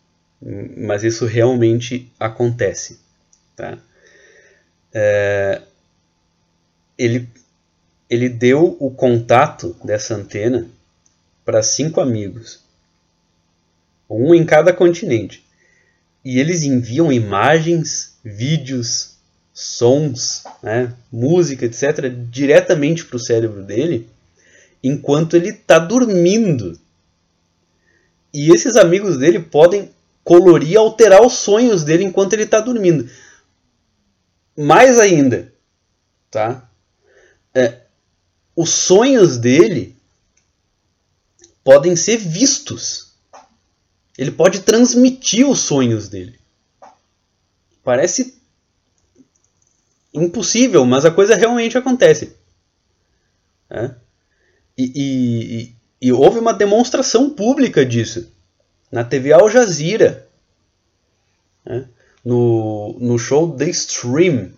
[0.76, 2.98] mas isso realmente acontece.
[3.54, 3.78] Tá?
[4.92, 5.62] É,
[6.98, 7.28] ele,
[8.10, 10.68] ele deu o contato dessa antena
[11.44, 12.58] para cinco amigos,
[14.10, 15.44] um em cada continente,
[16.24, 19.14] e eles enviam imagens, vídeos,
[19.54, 24.08] sons, né, música, etc., diretamente para o cérebro dele,
[24.82, 26.76] enquanto ele está dormindo.
[28.32, 29.90] E esses amigos dele podem
[30.22, 33.10] colorir e alterar os sonhos dele enquanto ele está dormindo.
[34.56, 35.52] Mais ainda,
[36.30, 36.68] tá?
[37.54, 37.82] É,
[38.54, 39.96] os sonhos dele
[41.64, 43.12] podem ser vistos.
[44.16, 46.38] Ele pode transmitir os sonhos dele.
[47.82, 48.38] Parece
[50.12, 52.36] impossível, mas a coisa realmente acontece.
[53.70, 53.94] É?
[54.76, 58.32] E, e, e, houve uma demonstração pública disso.
[58.90, 60.26] na TV Al Jazeera,
[61.64, 61.86] né?
[62.24, 64.52] no, no show The Stream.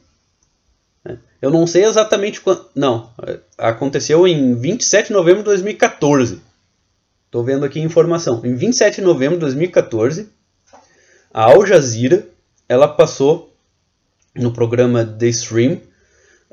[1.04, 1.18] Né?
[1.40, 2.66] Eu não sei exatamente quando.
[2.74, 3.10] Não,
[3.58, 6.40] aconteceu em 27 de novembro de 2014.
[7.26, 8.44] Estou vendo aqui a informação.
[8.44, 10.28] Em 27 de novembro de 2014,
[11.32, 12.26] a Al Jazeera
[12.68, 13.54] ela passou
[14.34, 15.80] no programa The Stream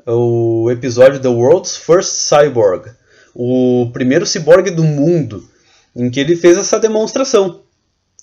[0.06, 2.90] o episódio The World's First Cyborg,
[3.34, 5.48] o primeiro ciborgue do mundo,
[5.94, 7.62] em que ele fez essa demonstração.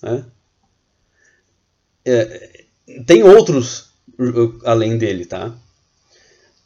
[0.02, 0.24] Né?
[2.04, 2.64] É,
[3.06, 5.54] tem outros uh, além dele, tá?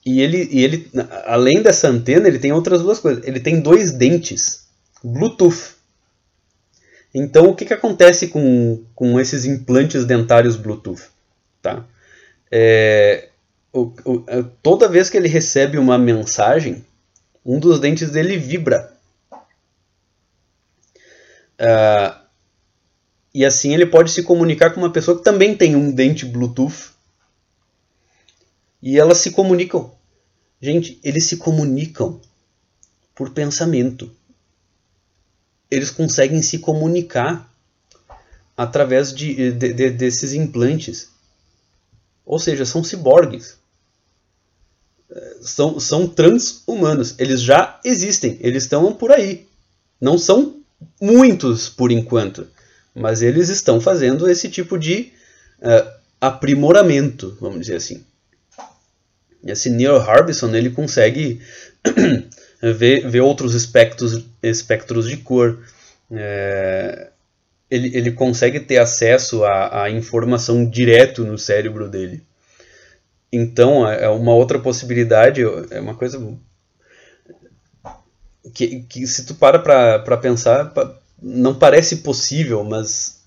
[0.04, 0.90] E ele, e ele,
[1.26, 3.24] além dessa antena, ele tem outras duas coisas.
[3.24, 4.66] Ele tem dois dentes
[5.02, 5.76] Bluetooth.
[7.14, 11.02] Então, o que, que acontece com, com esses implantes dentários Bluetooth?
[11.60, 11.84] Tá?
[12.50, 13.28] É,
[13.72, 16.84] o, o, é, toda vez que ele recebe uma mensagem,
[17.44, 18.92] um dos dentes dele vibra.
[21.60, 22.22] Uh,
[23.34, 26.90] e assim ele pode se comunicar com uma pessoa que também tem um dente Bluetooth.
[28.82, 29.92] E elas se comunicam.
[30.60, 32.20] Gente, eles se comunicam
[33.14, 34.14] por pensamento.
[35.70, 37.50] Eles conseguem se comunicar
[38.56, 41.10] através de, de, de desses implantes.
[42.24, 43.58] Ou seja, são ciborgues.
[45.40, 47.14] São, são trans-humanos.
[47.18, 48.38] Eles já existem.
[48.40, 49.46] Eles estão por aí.
[50.00, 50.56] Não são
[51.00, 52.46] muitos por enquanto
[52.94, 55.12] mas eles estão fazendo esse tipo de
[55.60, 58.04] uh, aprimoramento, vamos dizer assim.
[59.44, 61.40] Esse Neil Harbison ele consegue
[62.62, 65.58] ver, ver outros espectros, espectros de cor,
[66.12, 67.08] é,
[67.68, 72.22] ele, ele consegue ter acesso à, à informação direto no cérebro dele.
[73.32, 76.18] Então, é, é uma outra possibilidade, é uma coisa
[78.52, 80.72] que, que se tu para para pensar,
[81.20, 83.22] não parece possível, mas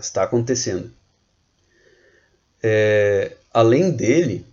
[0.00, 0.90] está acontecendo.
[2.62, 4.44] É, além dele,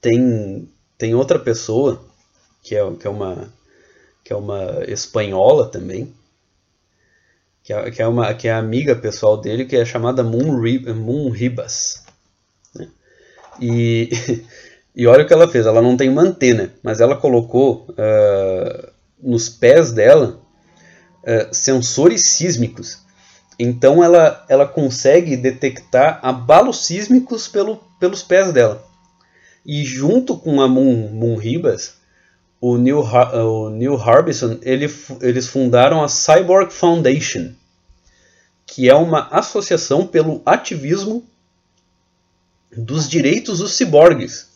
[0.00, 2.04] tem, tem outra pessoa
[2.62, 3.52] que é, que é, uma,
[4.24, 6.12] que é uma espanhola também,
[7.66, 10.56] que é, que é, uma, que é amiga pessoal dele, que é chamada Moon,
[10.94, 12.04] Moon Ribas.
[12.72, 12.86] Né?
[13.60, 14.08] E,
[14.94, 18.88] e olha o que ela fez, ela não tem uma antena, mas ela colocou uh,
[19.20, 20.40] nos pés dela
[21.24, 23.00] uh, sensores sísmicos.
[23.58, 28.86] Então ela, ela consegue detectar abalos sísmicos pelo, pelos pés dela.
[29.64, 31.94] E junto com a Moon, Moon Ribas,
[32.60, 37.52] o Neil, o Neil Harbison, ele, eles fundaram a Cyborg Foundation,
[38.66, 41.24] que é uma associação pelo ativismo
[42.76, 44.48] dos direitos dos ciborgues.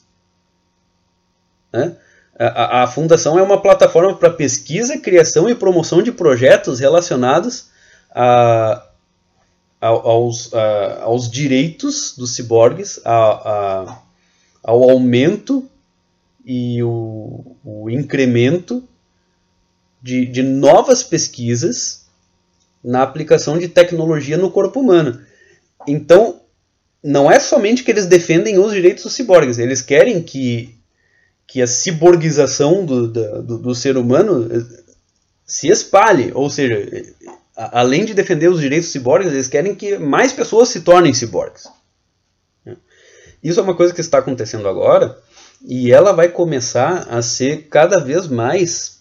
[1.73, 1.97] Né?
[2.39, 7.69] A, a, fundação é uma plataforma para pesquisa, criação e promoção de projetos relacionados
[8.11, 8.83] a,
[9.81, 10.51] a, aos,
[11.03, 15.70] aos direitos dos ciborgues, ao aumento
[16.45, 18.83] e o, o incremento
[20.03, 22.07] de, de novas pesquisas
[22.83, 25.21] na aplicação de tecnologia no corpo humano.
[25.87, 26.41] Então,
[27.03, 30.75] não é somente que eles defendem os direitos dos ciborgues, eles querem que
[31.51, 34.83] que a ciborgização do, do, do, ser humano eh,
[35.45, 36.31] se espalhe.
[36.33, 36.89] Ou seja,
[37.57, 41.67] além de defender os direitos dos ciborgues, eles querem que mais pessoas se tornem ciborgues.
[43.43, 45.19] Isso é uma coisa que está acontecendo agora
[45.63, 49.01] e ela vai começar a ser cada vez mais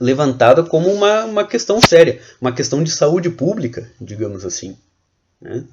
[0.00, 4.76] levantada como uma, uma questão séria, uma questão de saúde pública, digamos assim.
[5.40, 5.64] Né?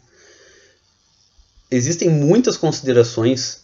[1.72, 3.64] Existem muitas considerações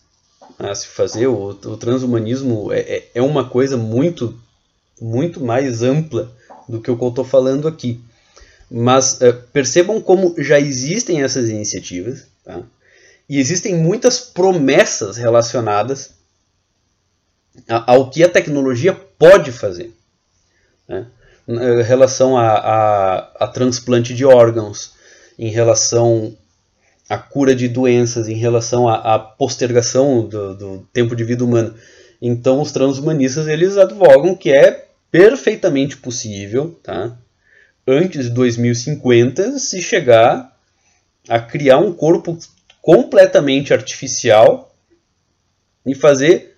[0.60, 1.28] a se fazer.
[1.28, 4.40] O, o transhumanismo é, é, é uma coisa muito,
[5.02, 6.32] muito mais ampla
[6.70, 8.02] do que eu estou falando aqui.
[8.70, 12.64] Mas é, percebam como já existem essas iniciativas, tá?
[13.30, 16.14] E existem muitas promessas relacionadas
[17.68, 19.94] ao que a tecnologia pode fazer.
[20.88, 21.08] Né?
[21.48, 24.94] Em relação a, a, a transplante de órgãos,
[25.38, 26.36] em relação
[27.08, 31.76] a cura de doenças, em relação à, postergação do, do, tempo de vida humano.
[32.22, 37.16] Então os transhumanistas eles advogam que é perfeitamente possível, tá?
[37.88, 40.52] antes de 2050, se chegar
[41.30, 42.38] a criar um corpo
[42.86, 44.72] completamente artificial
[45.84, 46.56] e fazer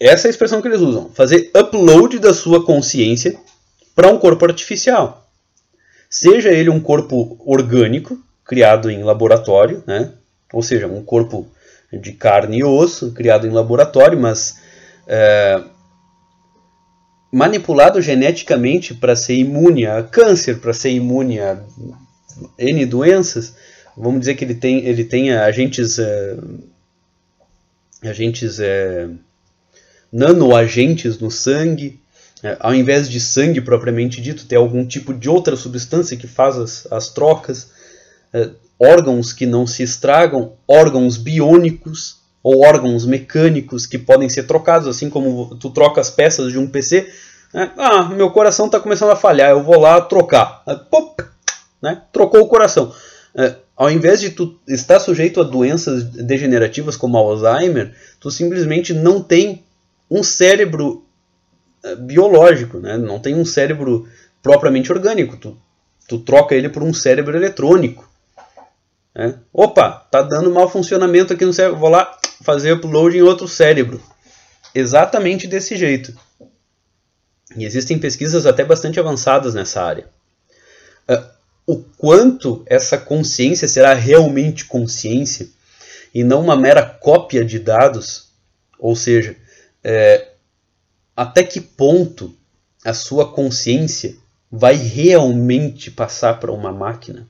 [0.00, 3.38] essa é a expressão que eles usam, fazer upload da sua consciência
[3.94, 5.30] para um corpo artificial.
[6.10, 10.14] Seja ele um corpo orgânico, criado em laboratório, né?
[10.52, 11.46] ou seja, um corpo
[11.92, 14.60] de carne e osso criado em laboratório, mas
[15.06, 15.62] é,
[17.32, 21.62] manipulado geneticamente para ser imune a câncer, para ser imune a
[22.58, 23.54] N doenças.
[23.98, 26.36] Vamos dizer que ele tem, ele tem agentes, é,
[28.02, 29.08] agentes é,
[30.12, 32.00] nanoagentes no sangue.
[32.60, 36.92] Ao invés de sangue propriamente dito, ter algum tipo de outra substância que faz as,
[36.92, 37.72] as trocas.
[38.78, 45.10] Órgãos que não se estragam, órgãos biônicos ou órgãos mecânicos que podem ser trocados, assim
[45.10, 47.12] como tu troca as peças de um PC.
[47.52, 47.72] Né?
[47.76, 50.62] Ah, meu coração está começando a falhar, eu vou lá trocar.
[50.90, 51.22] Pop,
[51.82, 52.02] né?
[52.12, 52.94] Trocou o coração.
[53.34, 59.22] É, ao invés de tu estar sujeito a doenças degenerativas como Alzheimer, tu simplesmente não
[59.22, 59.64] tem
[60.10, 61.06] um cérebro
[61.84, 62.96] é, biológico, né?
[62.96, 64.08] não tem um cérebro
[64.42, 65.36] propriamente orgânico.
[65.36, 65.56] Tu,
[66.08, 68.10] tu troca ele por um cérebro eletrônico.
[69.14, 69.38] Né?
[69.52, 74.02] Opa, tá dando mau funcionamento aqui no cérebro, vou lá fazer upload em outro cérebro.
[74.74, 76.12] Exatamente desse jeito.
[77.56, 80.08] E existem pesquisas até bastante avançadas nessa área.
[81.08, 81.37] Uh,
[81.68, 85.46] o quanto essa consciência será realmente consciência
[86.14, 88.30] e não uma mera cópia de dados,
[88.78, 89.36] ou seja,
[89.84, 90.28] é,
[91.14, 92.34] até que ponto
[92.82, 94.16] a sua consciência
[94.50, 97.28] vai realmente passar para uma máquina?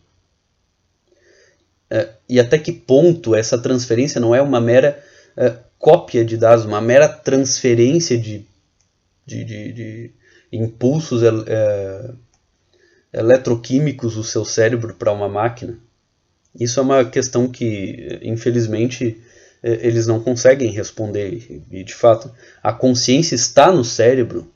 [1.91, 5.05] É, e até que ponto essa transferência não é uma mera
[5.37, 8.47] é, cópia de dados, uma mera transferência de,
[9.27, 10.11] de, de, de
[10.53, 12.13] impulsos é,
[13.13, 15.79] eletroquímicos do seu cérebro para uma máquina.
[16.59, 19.21] Isso é uma questão que, infelizmente,
[19.63, 21.63] é, eles não conseguem responder.
[21.71, 22.31] E, de fato,
[22.63, 24.51] a consciência está no cérebro.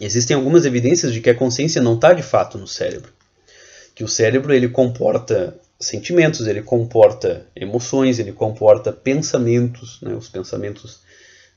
[0.00, 3.12] Existem algumas evidências de que a consciência não está de fato no cérebro.
[3.94, 10.00] Que o cérebro ele comporta sentimentos, ele comporta emoções, ele comporta pensamentos.
[10.02, 10.14] Né?
[10.14, 11.00] Os pensamentos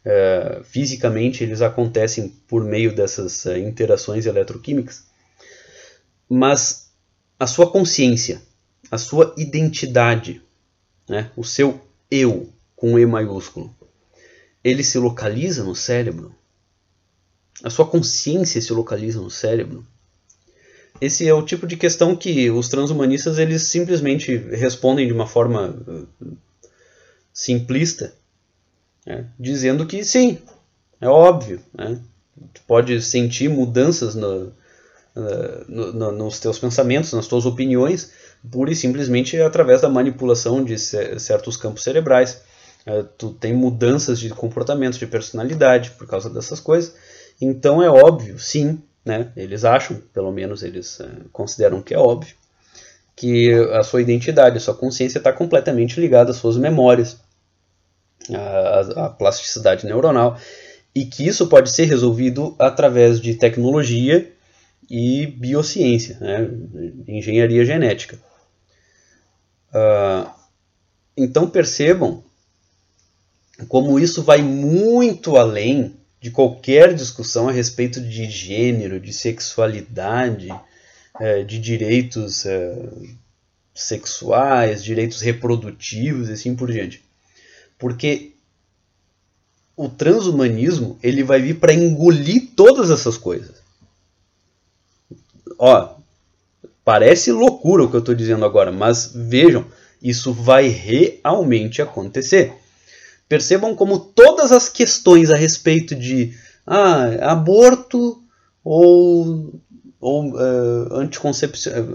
[0.06, 5.07] uh, fisicamente eles acontecem por meio dessas uh, interações eletroquímicas
[6.30, 6.92] mas
[7.40, 8.42] a sua consciência,
[8.90, 10.42] a sua identidade,
[11.08, 13.74] né, o seu eu com E maiúsculo,
[14.64, 16.36] ele se localiza no cérebro?
[17.64, 19.86] A sua consciência se localiza no cérebro?
[21.00, 25.70] Esse é o tipo de questão que os transhumanistas eles simplesmente respondem de uma forma
[25.70, 26.38] uh,
[27.32, 28.14] simplista,
[29.06, 30.40] né, dizendo que sim,
[31.00, 32.02] é óbvio, né,
[32.66, 34.52] pode sentir mudanças no,
[35.18, 38.12] uh, no, nos teus pensamentos, nas tuas opiniões,
[38.50, 42.42] pura e simplesmente através da manipulação de certos campos cerebrais.
[42.86, 46.96] Uh, tu tem mudanças de comportamento, de personalidade por causa dessas coisas.
[47.42, 49.32] Então é óbvio, sim, né?
[49.36, 52.36] Eles acham, pelo menos eles uh, consideram que é óbvio,
[53.16, 57.18] que a sua identidade, a sua consciência está completamente ligada às suas memórias,
[58.96, 60.38] à plasticidade neuronal,
[60.94, 64.32] e que isso pode ser resolvido através de tecnologia
[64.90, 66.50] e biociência, né?
[67.08, 68.20] engenharia genética.
[69.70, 70.30] Uh,
[71.16, 72.24] então percebam
[73.68, 80.50] como isso vai muito além de qualquer discussão a respeito de gênero, de sexualidade,
[81.20, 82.90] é, de direitos é,
[83.74, 87.04] sexuais, direitos reprodutivos e assim por diante.
[87.78, 88.34] Porque
[89.76, 93.57] o transhumanismo ele vai vir para engolir todas essas coisas
[95.58, 95.96] ó,
[96.84, 99.66] parece loucura o que eu estou dizendo agora, mas vejam,
[100.02, 102.54] isso vai realmente acontecer.
[103.28, 106.34] Percebam como todas as questões a respeito de
[106.66, 108.22] ah, aborto
[108.64, 109.54] ou,
[110.00, 111.04] ou uh,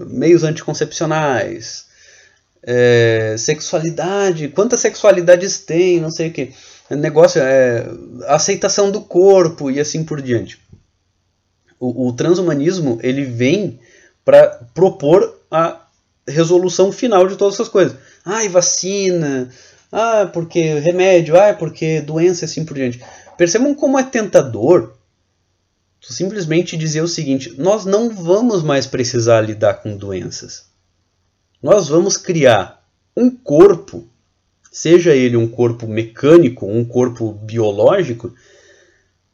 [0.08, 1.86] meios anticoncepcionais,
[2.62, 6.52] é, sexualidade, quantas sexualidades tem, não sei o que.
[6.90, 7.86] Negócio é
[8.26, 10.61] aceitação do corpo e assim por diante
[11.82, 13.80] o, o transhumanismo ele vem
[14.24, 15.84] para propor a
[16.28, 17.98] resolução final de todas essas coisas.
[18.24, 19.50] Ai, vacina,
[19.90, 23.02] ah, porque remédio, ah, porque doença e assim por diante.
[23.36, 24.94] Percebam como é tentador
[26.00, 30.66] simplesmente dizer o seguinte: nós não vamos mais precisar lidar com doenças.
[31.60, 32.84] Nós vamos criar
[33.16, 34.08] um corpo,
[34.70, 38.32] seja ele um corpo mecânico, um corpo biológico,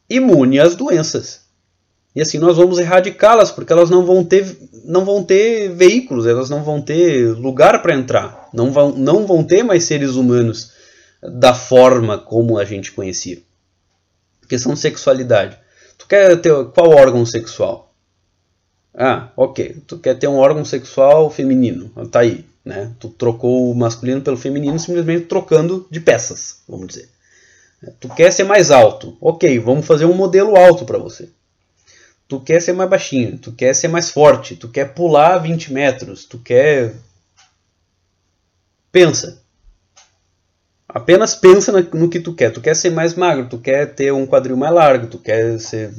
[0.08, 1.47] imune às doenças.
[2.18, 4.44] E assim nós vamos erradicá-las, porque elas não vão ter,
[4.84, 9.44] não vão ter veículos, elas não vão ter lugar para entrar, não vão, não vão
[9.44, 10.72] ter mais seres humanos
[11.22, 13.40] da forma como a gente conhecia.
[14.48, 15.56] Questão de sexualidade.
[15.96, 17.94] Tu quer ter qual órgão sexual?
[18.92, 19.76] Ah, ok.
[19.86, 21.88] Tu quer ter um órgão sexual feminino.
[22.10, 22.90] Tá aí, né?
[22.98, 27.08] Tu trocou o masculino pelo feminino simplesmente trocando de peças, vamos dizer.
[28.00, 29.16] Tu quer ser mais alto.
[29.20, 31.28] Ok, vamos fazer um modelo alto para você.
[32.28, 36.26] Tu quer ser mais baixinho, tu quer ser mais forte, tu quer pular 20 metros,
[36.26, 36.94] tu quer.
[38.92, 39.42] Pensa.
[40.86, 42.50] Apenas pensa no que tu quer.
[42.50, 45.90] Tu quer ser mais magro, tu quer ter um quadril mais largo, tu quer ser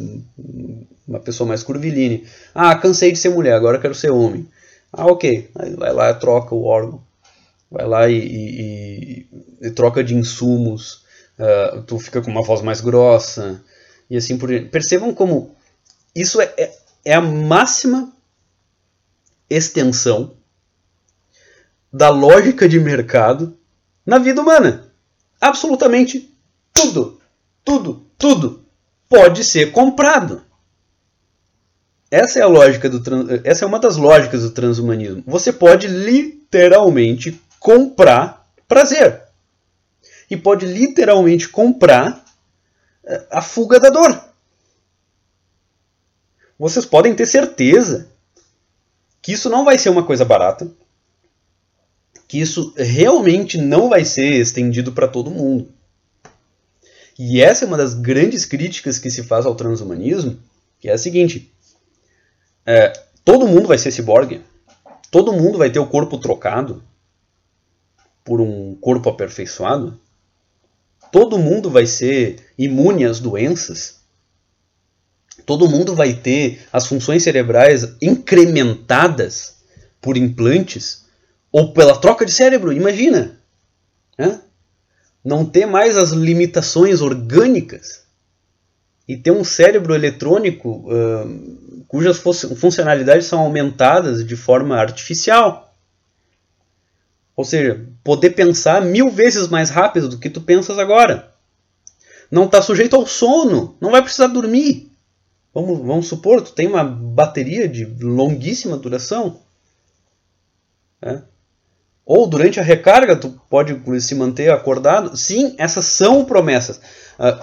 [1.07, 2.21] uma pessoa mais curvilínea.
[2.53, 4.47] Ah, cansei de ser mulher, agora quero ser homem.
[4.93, 5.49] Ah, ok.
[5.55, 7.01] Aí vai lá e troca o órgão.
[7.71, 9.27] Vai lá e, e,
[9.61, 11.03] e troca de insumos.
[11.37, 13.61] Uh, tu fica com uma voz mais grossa.
[14.09, 14.69] E assim por diante.
[14.69, 15.55] Percebam como
[16.19, 18.13] isso é, é, é a máxima
[19.49, 20.35] extensão
[21.91, 23.57] da lógica de mercado
[24.05, 24.91] na vida humana.
[25.39, 26.35] Absolutamente
[26.73, 27.19] tudo,
[27.63, 28.65] tudo, tudo
[29.07, 30.43] pode ser comprado.
[32.11, 33.01] Essa é a lógica do
[33.43, 35.23] essa é uma das lógicas do transhumanismo.
[35.27, 39.23] Você pode literalmente comprar prazer.
[40.29, 42.23] E pode literalmente comprar
[43.03, 44.28] eh, a fuga da dor.
[46.59, 48.11] Vocês podem ter certeza
[49.21, 50.69] que isso não vai ser uma coisa barata,
[52.27, 55.69] que isso realmente não vai ser estendido para todo mundo.
[57.17, 60.37] E essa é uma das grandes críticas que se faz ao transhumanismo,
[60.81, 61.49] que é a seguinte:
[62.65, 62.91] é,
[63.23, 64.41] todo mundo vai ser ciborgue,
[65.09, 66.83] todo mundo vai ter o corpo trocado
[68.23, 69.99] por um corpo aperfeiçoado,
[71.11, 73.98] todo mundo vai ser imune às doenças,
[75.49, 79.55] todo mundo vai ter as funções cerebrais incrementadas
[79.99, 81.07] por implantes
[81.51, 83.39] ou pela troca de cérebro, imagina.
[84.15, 84.41] Né?
[85.25, 88.03] Não ter mais as limitações orgânicas
[89.07, 95.75] e ter um cérebro eletrônico uh, cujas funcionalidades são aumentadas de forma artificial.
[97.35, 101.33] Ou seja, poder pensar mil vezes mais rápido do que tu pensas agora.
[102.29, 104.89] Não está sujeito ao sono, não vai precisar dormir.
[105.53, 109.41] Vamos, vamos supor, tu tem uma bateria de longuíssima duração.
[111.01, 111.23] Né?
[112.05, 115.15] Ou durante a recarga tu pode se manter acordado.
[115.15, 116.81] Sim, essas são promessas.
[117.19, 117.39] Uh,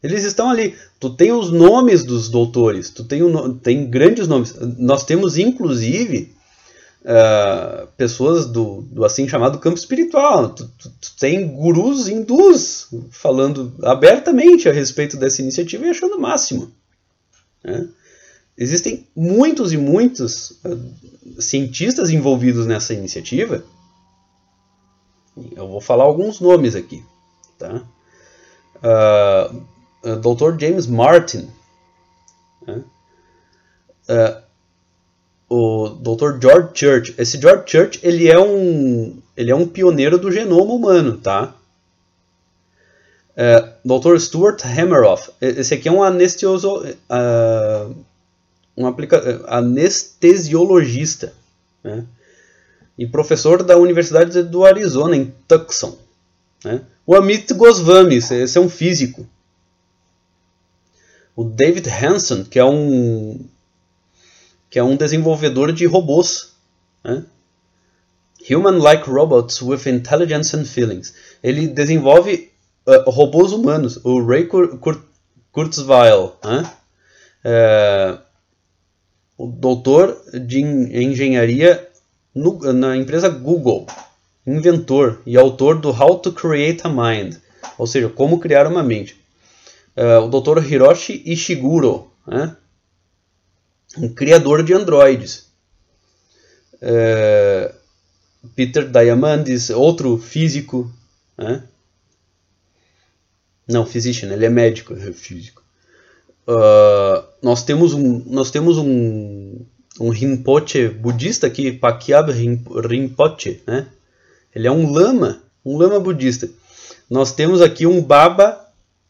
[0.00, 0.76] Eles estão ali.
[1.00, 2.90] Tu tem os nomes dos doutores.
[2.90, 4.54] Tu tem, o, tem grandes nomes.
[4.78, 6.35] Nós temos inclusive
[7.06, 10.50] uh, pessoas do, do, assim chamado campo espiritual.
[10.50, 16.20] Tu, tu, tu, tem gurus hindus falando abertamente a respeito dessa iniciativa e achando o
[16.20, 16.72] máximo.
[17.62, 17.88] Né?
[18.58, 23.62] Existem muitos e muitos uh, cientistas envolvidos nessa iniciativa.
[25.54, 27.04] Eu vou falar alguns nomes aqui.
[27.58, 27.82] Tá?
[28.76, 30.58] Uh, Dr.
[30.58, 31.48] James Martin.
[32.66, 32.82] Né?
[34.08, 34.45] Uh,
[35.48, 36.40] o Dr.
[36.40, 37.14] George Church.
[37.18, 41.54] Esse George Church ele é um ele é um pioneiro do genoma humano, tá?
[43.36, 44.18] É, Dr.
[44.18, 45.30] Stuart Hammeroff.
[45.40, 47.94] Esse aqui é um anestioso, uh,
[48.74, 51.34] um aplica, anestesiologista,
[51.84, 52.06] né?
[52.98, 55.98] E professor da Universidade do Arizona em Tucson.
[56.64, 56.80] Né?
[57.06, 59.26] O Amit Goswami, esse é um físico.
[61.36, 63.46] O David Hanson, que é um
[64.76, 66.52] que é um desenvolvedor de robôs.
[67.02, 67.24] Né?
[68.50, 71.14] Human-like robots with intelligence and feelings.
[71.42, 72.52] Ele desenvolve
[72.86, 73.98] uh, robôs humanos.
[74.04, 75.02] O Ray Kur Kur
[75.50, 76.70] Kurzweil, né?
[77.42, 78.18] é,
[79.38, 81.88] o doutor de engenharia
[82.34, 83.86] no, na empresa Google,
[84.46, 87.36] inventor e autor do How to Create a Mind,
[87.78, 89.18] ou seja, como criar uma mente.
[89.96, 92.54] É, o doutor Hiroshi Ishiguro, né?
[93.98, 95.46] Um criador de androides.
[96.80, 97.74] É,
[98.54, 100.90] Peter Diamandis, outro físico.
[101.36, 101.62] Né?
[103.68, 105.62] Não, physician, ele é médico, é físico.
[106.46, 109.66] Uh, nós temos um, nós temos um,
[109.98, 113.88] um Rinpoche budista aqui, Pakyab Rinpoche, né?
[114.54, 116.48] Ele é um lama, um lama budista.
[117.10, 118.64] Nós temos aqui um Baba,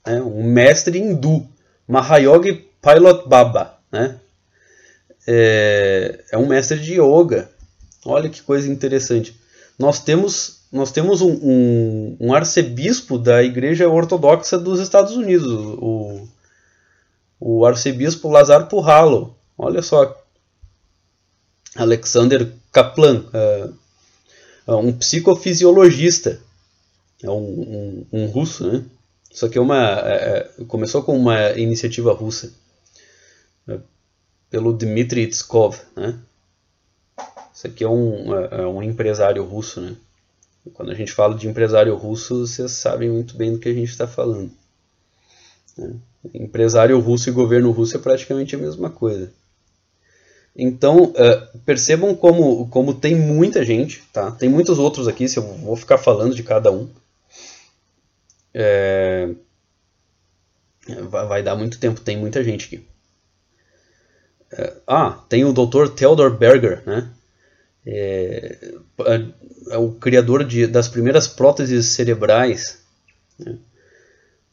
[0.06, 0.20] né?
[0.22, 1.46] um mestre hindu,
[1.86, 4.18] Mahayogi Pilot Baba, né?
[5.26, 7.50] É, é um mestre de yoga.
[8.04, 9.38] Olha que coisa interessante.
[9.78, 16.28] Nós temos, nós temos um, um, um arcebispo da Igreja Ortodoxa dos Estados Unidos, o,
[17.40, 19.36] o arcebispo Lazar Puhalo.
[19.58, 20.22] Olha só.
[21.74, 23.68] Alexander Kaplan, é,
[24.68, 26.40] é um psicofisiologista.
[27.22, 28.84] É um, um, um, russo, né?
[29.30, 32.52] Isso aqui é uma, é, é começou com uma iniciativa russa.
[34.50, 36.18] Pelo Dmitry Tskov, né?
[37.54, 39.96] Esse aqui é um, é, é um empresário russo, né?
[40.74, 43.88] Quando a gente fala de empresário russo, vocês sabem muito bem do que a gente
[43.88, 44.50] está falando.
[45.76, 45.94] Né?
[46.34, 49.32] Empresário russo e governo russo é praticamente a mesma coisa.
[50.56, 54.30] Então, uh, percebam como, como tem muita gente, tá?
[54.32, 56.88] Tem muitos outros aqui, se eu vou ficar falando de cada um.
[58.54, 59.28] É...
[61.10, 62.86] Vai, dar muito tempo, tem muita gente aqui.
[64.52, 64.72] É...
[64.86, 65.88] ah, tem o Dr.
[65.88, 67.08] Theodor Berger, né?
[67.86, 68.58] É,
[69.06, 69.24] é,
[69.70, 72.78] é o criador de, das primeiras próteses cerebrais.
[73.38, 73.56] Né?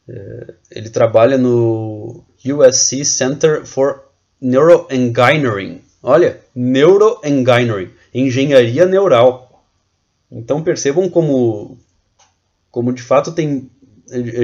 [0.08, 4.04] É, ele trabalha no USC Center for
[4.40, 5.80] Neuroengineering.
[6.02, 9.64] Olha, Neuroengineering, engenharia neural.
[10.30, 11.78] Então percebam como,
[12.70, 13.70] como de fato tem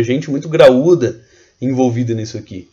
[0.02, 1.20] gente muito graúda
[1.60, 2.68] envolvida nisso aqui.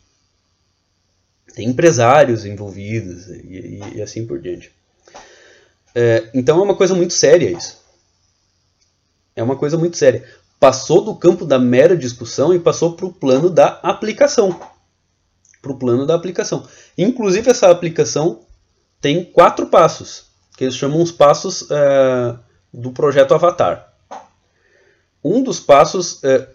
[1.54, 4.72] Tem empresários envolvidos e, e, e assim por diante.
[5.96, 7.82] É, então é uma coisa muito séria isso.
[9.36, 10.24] É uma coisa muito séria.
[10.60, 14.60] Passou do campo da mera discussão e passou para o plano da aplicação.
[15.62, 16.68] Para o plano da aplicação.
[16.98, 18.42] Inclusive, essa aplicação
[19.00, 20.26] tem quatro passos,
[20.58, 22.36] que eles chamam os passos é,
[22.74, 23.94] do projeto Avatar.
[25.24, 26.48] Um dos passos, é,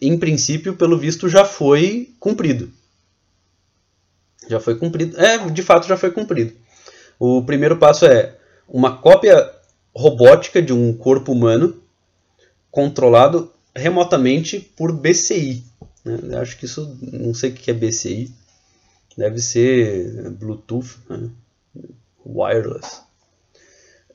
[0.00, 2.70] em princípio, pelo visto, já foi cumprido.
[4.48, 5.20] Já foi cumprido.
[5.20, 6.52] É, de fato, já foi cumprido.
[7.18, 8.36] O primeiro passo é
[8.68, 9.52] uma cópia
[9.94, 11.82] robótica de um corpo humano
[12.70, 15.64] controlado remotamente por BCI.
[16.04, 16.38] Né?
[16.38, 18.32] Acho que isso, não sei o que é BCI,
[19.16, 21.28] deve ser Bluetooth, né?
[22.24, 23.02] wireless.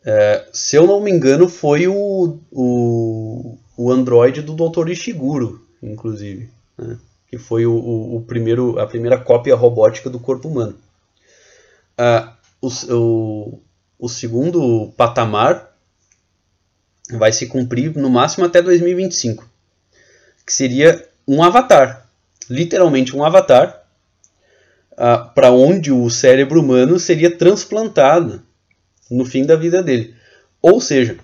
[0.06, 4.90] É, se eu não me engano, foi o, o, o Android do Dr.
[4.90, 6.98] Ishiguro, inclusive, né?
[7.34, 10.78] Que foi o, o, o, primeiro, a primeira cópia robótica do corpo humano.
[12.00, 12.32] Uh,
[12.62, 13.60] o, o,
[13.98, 15.76] o segundo patamar
[17.10, 19.50] vai se cumprir no máximo até 2025,
[20.46, 22.08] que seria um avatar,
[22.48, 23.84] literalmente um avatar,
[24.92, 28.44] uh, para onde o cérebro humano seria transplantado
[29.10, 30.14] no fim da vida dele.
[30.62, 31.18] Ou seja,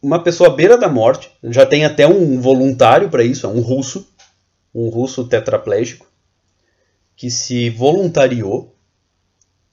[0.00, 3.60] uma pessoa à beira da morte, já tem até um voluntário para isso, é um
[3.60, 4.06] russo,
[4.74, 6.06] um russo tetraplégico,
[7.16, 8.74] que se voluntariou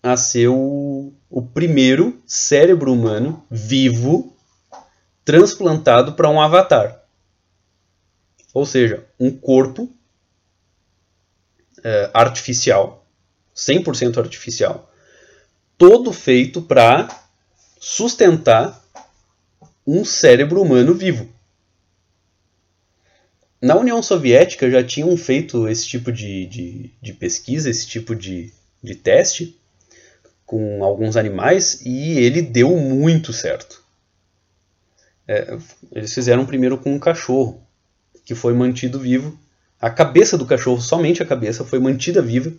[0.01, 4.35] a ser o, o primeiro cérebro humano vivo
[5.25, 7.03] transplantado para um avatar.
[8.53, 9.89] Ou seja, um corpo
[11.83, 13.05] é, artificial,
[13.55, 14.91] 100% artificial,
[15.77, 17.07] todo feito para
[17.79, 18.83] sustentar
[19.85, 21.29] um cérebro humano vivo.
[23.61, 28.53] Na União Soviética já tinham feito esse tipo de, de, de pesquisa, esse tipo de,
[28.81, 29.59] de teste,
[30.45, 33.83] com alguns animais e ele deu muito certo.
[35.27, 35.57] É,
[35.91, 37.61] eles fizeram primeiro com um cachorro,
[38.25, 39.37] que foi mantido vivo.
[39.79, 42.51] A cabeça do cachorro, somente a cabeça, foi mantida viva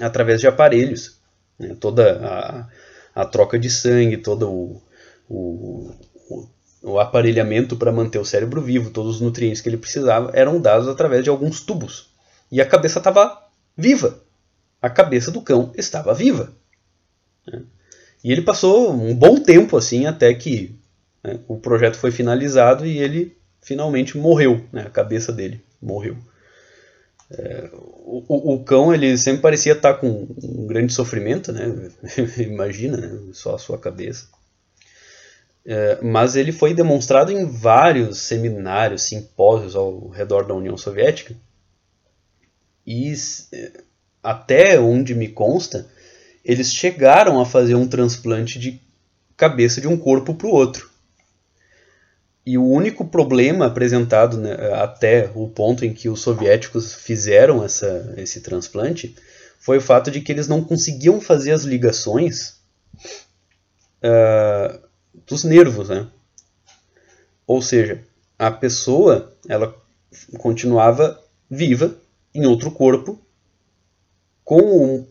[0.00, 1.18] através de aparelhos.
[1.58, 1.76] Né?
[1.78, 2.68] Toda
[3.14, 4.82] a, a, troca de sangue, todo o,
[5.28, 5.94] o,
[6.30, 6.48] o,
[6.82, 10.88] o aparelhamento para manter o cérebro vivo, todos os nutrientes que ele precisava, eram dados
[10.88, 12.10] através de alguns tubos.
[12.50, 14.20] E a cabeça estava viva.
[14.80, 16.52] A cabeça do cão estava viva.
[17.46, 17.62] Né?
[18.22, 20.76] E ele passou um bom tempo assim até que
[21.22, 26.16] né, o projeto foi finalizado e ele finalmente morreu, né, a cabeça dele morreu.
[27.30, 31.90] É, o, o, cão ele sempre parecia estar com um grande sofrimento, né?
[32.38, 33.18] imagina, né?
[33.34, 34.28] só a sua cabeça.
[35.64, 41.36] É, mas ele foi demonstrado em vários seminários, simpósios ao redor da União Soviética.
[42.86, 43.12] E
[43.52, 43.82] é,
[44.22, 45.86] até onde me consta,
[46.44, 48.80] eles chegaram a fazer um transplante de
[49.36, 50.90] cabeça de um corpo para o outro.
[52.44, 58.14] E o único problema apresentado né, até o ponto em que os soviéticos fizeram essa,
[58.16, 59.14] esse transplante
[59.60, 62.56] foi o fato de que eles não conseguiam fazer as ligações
[64.02, 64.87] uh,
[65.26, 66.06] dos nervos, né?
[67.46, 68.04] Ou seja,
[68.38, 69.74] a pessoa ela
[70.38, 71.94] continuava viva
[72.34, 73.18] em outro corpo
[74.44, 74.60] com
[74.96, 75.06] um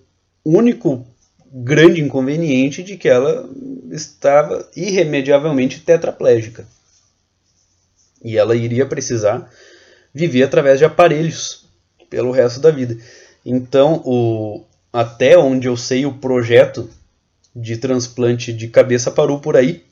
[0.45, 1.05] único
[1.51, 3.49] grande inconveniente de que ela
[3.91, 6.65] estava irremediavelmente tetraplégica.
[8.23, 9.51] E ela iria precisar
[10.13, 11.65] viver através de aparelhos
[12.09, 12.97] pelo resto da vida.
[13.45, 16.89] Então, o, até onde eu sei, o projeto
[17.55, 19.83] de transplante de cabeça parou por aí,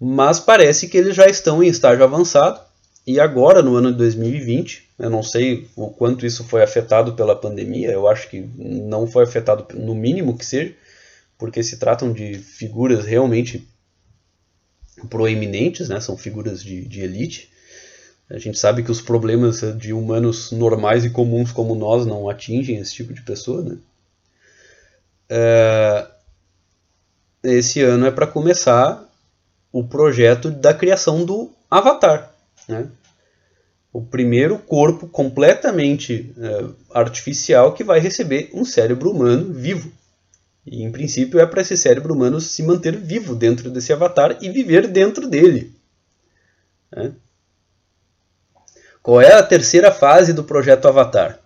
[0.00, 2.60] mas parece que eles já estão em estágio avançado
[3.06, 7.36] E agora, no ano de 2020, eu não sei o quanto isso foi afetado pela
[7.36, 10.74] pandemia, eu acho que não foi afetado no mínimo que seja,
[11.38, 13.66] porque se tratam de figuras realmente
[15.08, 16.00] proeminentes, né?
[16.00, 17.50] são figuras de, de elite.
[18.28, 22.78] A gente sabe que os problemas de humanos normais e comuns como nós não atingem
[22.78, 23.62] esse tipo de pessoa.
[23.62, 23.78] Né?
[25.28, 26.06] É...
[27.44, 29.05] Esse ano é para começar
[29.78, 32.32] o projeto da criação do Avatar.
[32.66, 32.88] Né?
[33.92, 36.64] O primeiro corpo completamente é,
[36.94, 39.92] artificial que vai receber um cérebro humano vivo.
[40.64, 44.48] E em princípio é para esse cérebro humano se manter vivo dentro desse avatar e
[44.48, 45.74] viver dentro dele.
[46.90, 47.12] Né?
[49.02, 51.38] Qual é a terceira fase do projeto Avatar?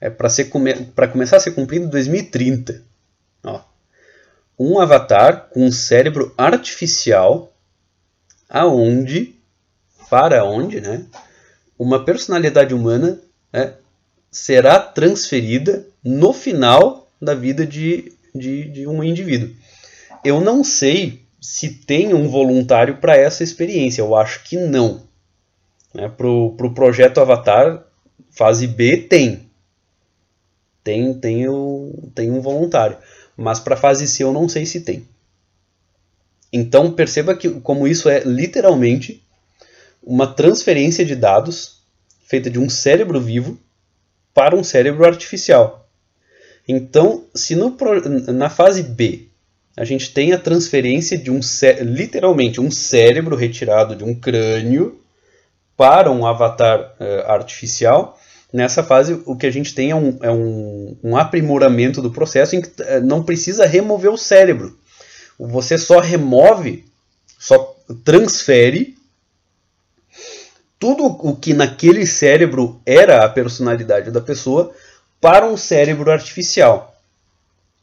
[0.00, 0.74] É para come
[1.12, 2.82] começar a ser cumprido em 2030.
[4.62, 7.52] Um avatar com um cérebro artificial
[8.48, 9.34] aonde
[10.08, 11.06] para onde né,
[11.78, 13.18] uma personalidade humana
[13.52, 13.74] né,
[14.30, 19.50] será transferida no final da vida de, de, de um indivíduo.
[20.22, 25.02] Eu não sei se tem um voluntário para essa experiência, eu acho que não.
[25.92, 27.82] Né, para o pro projeto Avatar,
[28.30, 29.50] fase B, tem.
[30.84, 32.98] Tem, tem, o, tem um voluntário.
[33.42, 35.06] Mas para fase C eu não sei se tem.
[36.52, 39.22] Então perceba que como isso é literalmente
[40.02, 41.78] uma transferência de dados
[42.26, 43.58] feita de um cérebro vivo
[44.32, 45.88] para um cérebro artificial.
[46.66, 47.76] Então, se no,
[48.32, 49.26] na fase B
[49.76, 51.40] a gente tem a transferência de um
[51.80, 55.00] literalmente um cérebro retirado de um crânio
[55.76, 58.18] para um avatar uh, artificial,
[58.52, 62.54] nessa fase o que a gente tem é, um, é um, um aprimoramento do processo
[62.54, 64.78] em que uh, não precisa remover o cérebro.
[65.38, 66.84] Você só remove,
[67.38, 67.74] só
[68.04, 68.96] transfere
[70.78, 74.74] tudo o que naquele cérebro era a personalidade da pessoa
[75.20, 76.94] para um cérebro artificial.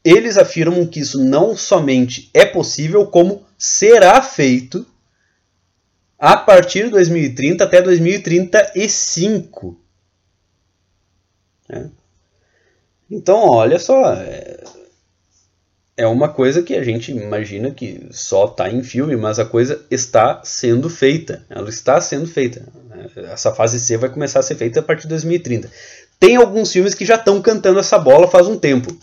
[0.04, 4.86] Eles afirmam que isso não somente é possível, como será feito
[6.18, 9.78] a partir de 2030 até 2035.
[11.70, 11.86] É.
[13.10, 14.62] Então, olha só, é,
[15.96, 19.84] é uma coisa que a gente imagina que só está em filme, mas a coisa
[19.90, 21.44] está sendo feita.
[21.50, 22.66] Ela está sendo feita.
[23.16, 25.70] Essa fase C vai começar a ser feita a partir de 2030.
[26.18, 28.96] Tem alguns filmes que já estão cantando essa bola faz um tempo.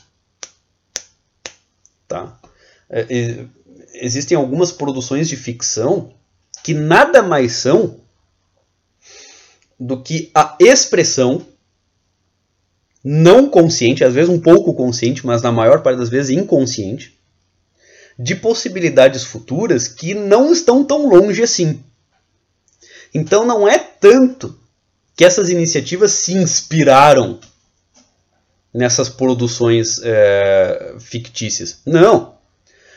[2.08, 2.38] Tá?
[2.90, 3.46] É,
[3.94, 6.14] existem algumas produções de ficção
[6.64, 8.00] que nada mais são
[9.80, 11.46] do que a expressão
[13.10, 17.18] não consciente, às vezes um pouco consciente, mas na maior parte das vezes inconsciente,
[18.20, 21.82] de possibilidades futuras que não estão tão longe assim.
[23.14, 24.60] Então não é tanto
[25.16, 27.40] que essas iniciativas se inspiraram
[28.74, 31.78] nessas produções é, fictícias.
[31.86, 32.36] Não!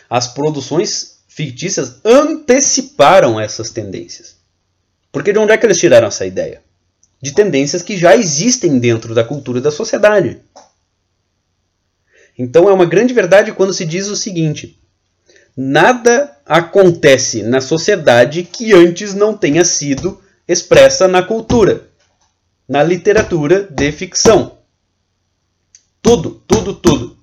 [0.08, 4.34] As produções fictícias anteciparam essas tendências.
[5.12, 6.64] Porque de onde é que eles tiraram essa ideia?
[7.20, 10.40] De tendências que já existem dentro da cultura da sociedade.
[12.38, 14.80] Então é uma grande verdade quando se diz o seguinte:
[15.56, 21.88] nada acontece na sociedade que antes não tenha sido expressa na cultura,
[22.66, 24.58] na literatura de ficção.
[26.02, 27.18] Tudo, tudo, tudo.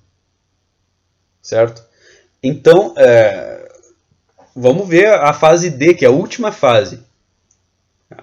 [1.42, 1.82] Certo?
[2.42, 3.68] Então, é,
[4.54, 7.02] vamos ver a fase D, que é a última fase.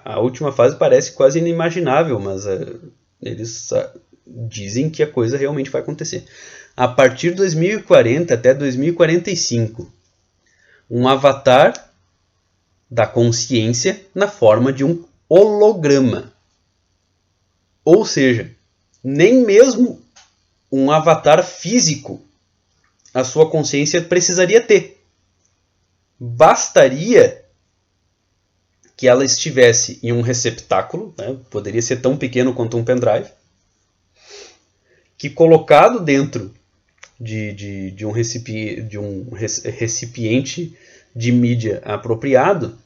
[0.04, 5.70] A última fase parece quase inimaginável, mas uh, eles uh, dizem que a coisa realmente
[5.70, 6.24] vai acontecer.
[6.76, 9.90] A partir de 2040 até 2045,
[10.90, 11.90] um avatar
[12.90, 16.32] da consciência na forma de um holograma.
[17.84, 18.50] Ou seja,
[19.02, 20.02] nem mesmo
[20.70, 22.22] um avatar físico
[23.16, 25.02] a sua consciência precisaria ter.
[26.20, 27.45] Bastaria
[28.96, 33.30] que ela estivesse em um receptáculo, né, poderia ser tão pequeno quanto um pendrive,
[35.18, 36.54] que colocado dentro
[37.20, 40.76] de, de, de, um, de um recipiente
[41.14, 42.78] de mídia apropriado,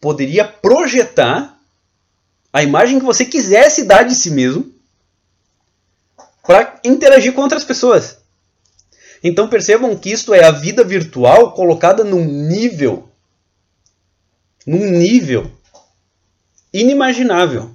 [0.00, 1.58] poderia projetar
[2.52, 4.72] a imagem que você quisesse dar de si mesmo
[6.42, 8.18] para interagir com outras pessoas.
[9.22, 13.09] Então percebam que isto é a vida virtual colocada num nível
[14.70, 15.50] num nível
[16.72, 17.72] inimaginável.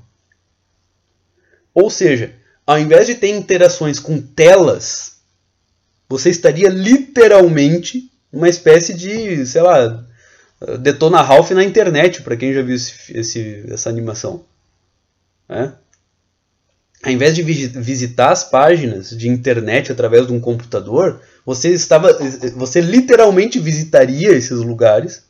[1.74, 2.34] Ou seja,
[2.66, 5.18] ao invés de ter interações com telas,
[6.08, 10.06] você estaria literalmente uma espécie de, sei lá,
[10.80, 14.46] Detona Ralph na internet, para quem já viu esse, esse, essa animação.
[15.50, 15.74] É?
[17.04, 22.18] Ao invés de visitar as páginas de internet através de um computador, você estava,
[22.56, 25.26] você literalmente visitaria esses lugares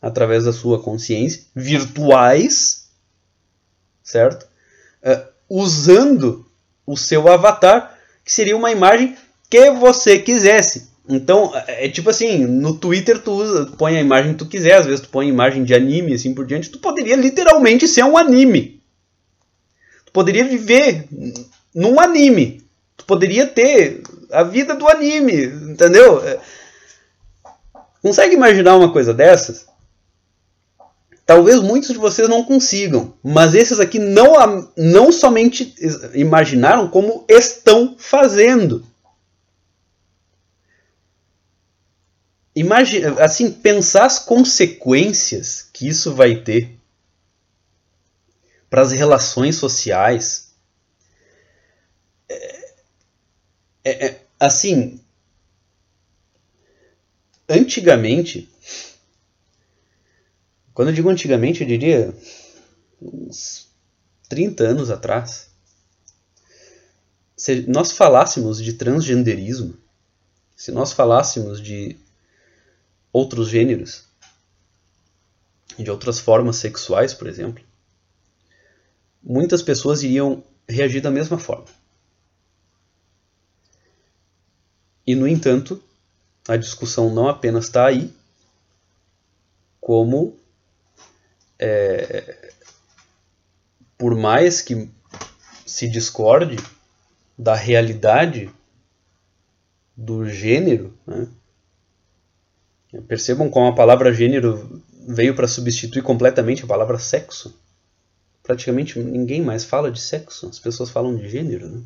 [0.00, 2.88] através da sua consciência, virtuais,
[4.02, 4.46] certo?
[5.02, 6.46] Uh, usando
[6.86, 9.16] o seu avatar, que seria uma imagem
[9.50, 10.88] que você quisesse.
[11.08, 14.74] Então, é, é tipo assim, no Twitter tu usa, põe a imagem que tu quiser,
[14.74, 18.16] às vezes tu põe imagem de anime assim por diante, tu poderia literalmente ser um
[18.16, 18.82] anime.
[20.04, 21.06] Tu poderia viver
[21.74, 22.62] num anime.
[22.96, 26.22] Tu poderia ter a vida do anime, entendeu?
[26.22, 26.38] É,
[28.02, 29.66] consegue imaginar uma coisa dessas?
[31.28, 35.74] Talvez muitos de vocês não consigam, mas esses aqui não, não somente
[36.14, 38.82] imaginaram, como estão fazendo.
[42.56, 46.78] Imagina, assim, pensar as consequências que isso vai ter
[48.70, 50.54] para as relações sociais.
[52.26, 52.72] É,
[53.84, 54.98] é, é, assim,
[57.46, 58.50] antigamente,
[60.78, 62.14] quando eu digo antigamente, eu diria
[63.02, 63.66] uns
[64.28, 65.50] 30 anos atrás,
[67.36, 69.76] se nós falássemos de transgenderismo,
[70.54, 71.98] se nós falássemos de
[73.12, 74.04] outros gêneros,
[75.76, 77.64] de outras formas sexuais, por exemplo,
[79.20, 81.66] muitas pessoas iriam reagir da mesma forma.
[85.04, 85.82] E, no entanto,
[86.46, 88.14] a discussão não apenas está aí,
[89.80, 90.38] como
[91.58, 92.52] é,
[93.96, 94.90] por mais que
[95.66, 96.56] se discorde
[97.36, 98.50] da realidade
[99.96, 101.28] do gênero, né,
[103.06, 107.58] Percebam como a palavra gênero veio para substituir completamente a palavra sexo.
[108.42, 111.68] Praticamente ninguém mais fala de sexo, as pessoas falam de gênero.
[111.68, 111.82] Né?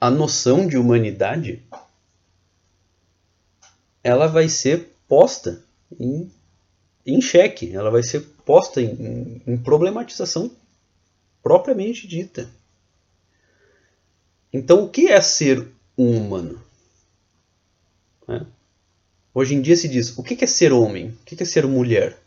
[0.00, 1.62] A noção de humanidade
[4.02, 5.64] ela vai ser posta
[5.98, 6.30] em,
[7.06, 10.50] em xeque, ela vai ser posta em, em problematização
[11.42, 12.50] propriamente dita.
[14.52, 16.64] Então, o que é ser um humano?
[18.26, 18.46] Né?
[19.34, 21.10] Hoje em dia se diz: o que é ser homem?
[21.10, 22.18] O que é ser mulher?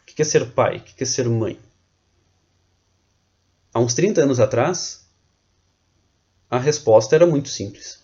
[0.00, 0.78] O que é ser pai?
[0.78, 1.60] O que é ser mãe?
[3.72, 5.06] Há uns 30 anos atrás,
[6.48, 8.02] a resposta era muito simples.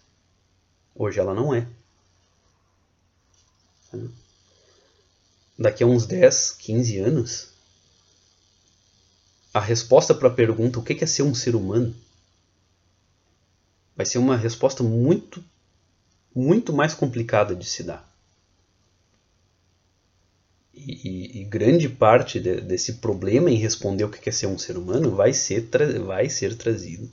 [0.94, 1.66] Hoje ela não é.
[5.62, 7.48] Daqui a uns 10, 15 anos,
[9.54, 11.94] a resposta para a pergunta o que é ser um ser humano
[13.94, 15.44] vai ser uma resposta muito
[16.34, 18.10] muito mais complicada de se dar.
[20.74, 24.76] E, e, grande parte de, desse problema em responder o que é ser um ser
[24.76, 25.68] humano vai ser,
[26.04, 27.08] vai ser trazido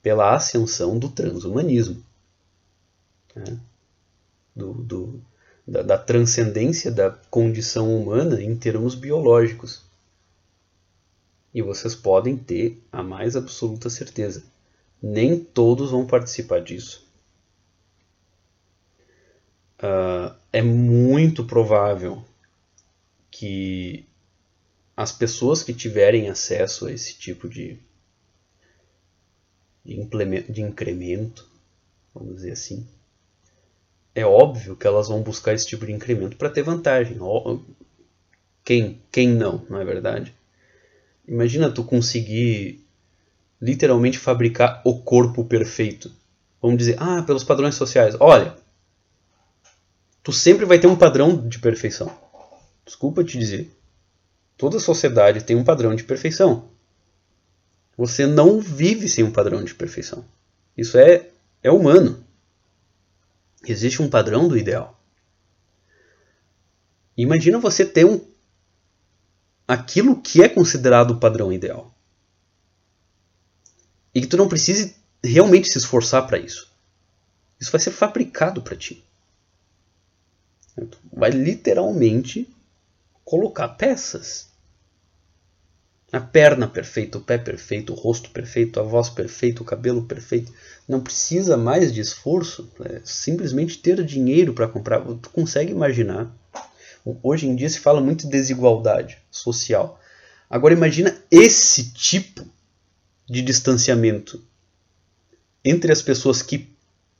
[0.00, 2.02] pela ascensão do transhumanismo.
[3.34, 3.58] Né?
[4.56, 5.22] Do, do,
[5.68, 9.82] da, da transcendência da condição humana em termos biológicos.
[11.52, 14.42] E vocês podem ter a mais absoluta certeza.
[15.02, 17.08] Nem todos vão participar disso
[19.78, 22.24] uh, é muito provável
[23.30, 24.04] que
[24.96, 27.78] as pessoas que tiverem acesso a esse tipo de,
[29.84, 29.96] de,
[30.48, 31.48] de incremento,
[32.12, 32.86] vamos dizer assim,
[34.14, 37.18] é óbvio que elas vão buscar esse tipo de incremento para ter vantagem.
[38.64, 40.34] Quem, quem não, não é verdade?
[41.26, 42.84] Imagina tu conseguir
[43.60, 46.10] literalmente fabricar o corpo perfeito.
[46.60, 48.16] Vamos dizer, ah, pelos padrões sociais.
[48.18, 48.54] Olha,
[50.22, 52.10] tu sempre vai ter um padrão de perfeição.
[52.84, 53.70] Desculpa te dizer.
[54.56, 56.68] Toda sociedade tem um padrão de perfeição.
[57.96, 60.24] Você não vive sem um padrão de perfeição.
[60.76, 61.28] Isso é,
[61.62, 62.24] é humano.
[63.70, 64.98] Existe um padrão do ideal.
[67.16, 68.24] Imagina você ter um
[69.66, 71.94] aquilo que é considerado o padrão ideal.
[74.14, 76.72] E que tu não precise realmente se esforçar para isso.
[77.60, 79.04] Isso vai ser fabricado para ti
[81.12, 82.48] vai literalmente
[83.24, 84.47] colocar peças.
[86.10, 90.52] A perna perfeita, o pé perfeito, o rosto perfeito, a voz perfeita, o cabelo perfeito.
[90.88, 95.02] Não precisa mais de esforço, é simplesmente ter dinheiro para comprar.
[95.02, 96.34] Tu consegue imaginar.
[97.22, 100.00] Hoje em dia se fala muito de desigualdade social.
[100.48, 102.46] Agora imagina esse tipo
[103.28, 104.42] de distanciamento
[105.62, 106.70] entre as pessoas que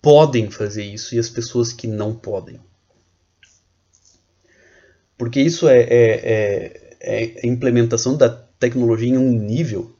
[0.01, 2.59] podem fazer isso e as pessoas que não podem.
[5.18, 9.92] Porque isso é, é, é, é implementação da tecnologia em um nível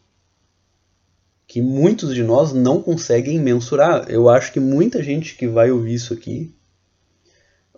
[1.47, 4.11] que muitos de nós não conseguem mensurar.
[4.11, 6.55] Eu acho que muita gente que vai ouvir isso aqui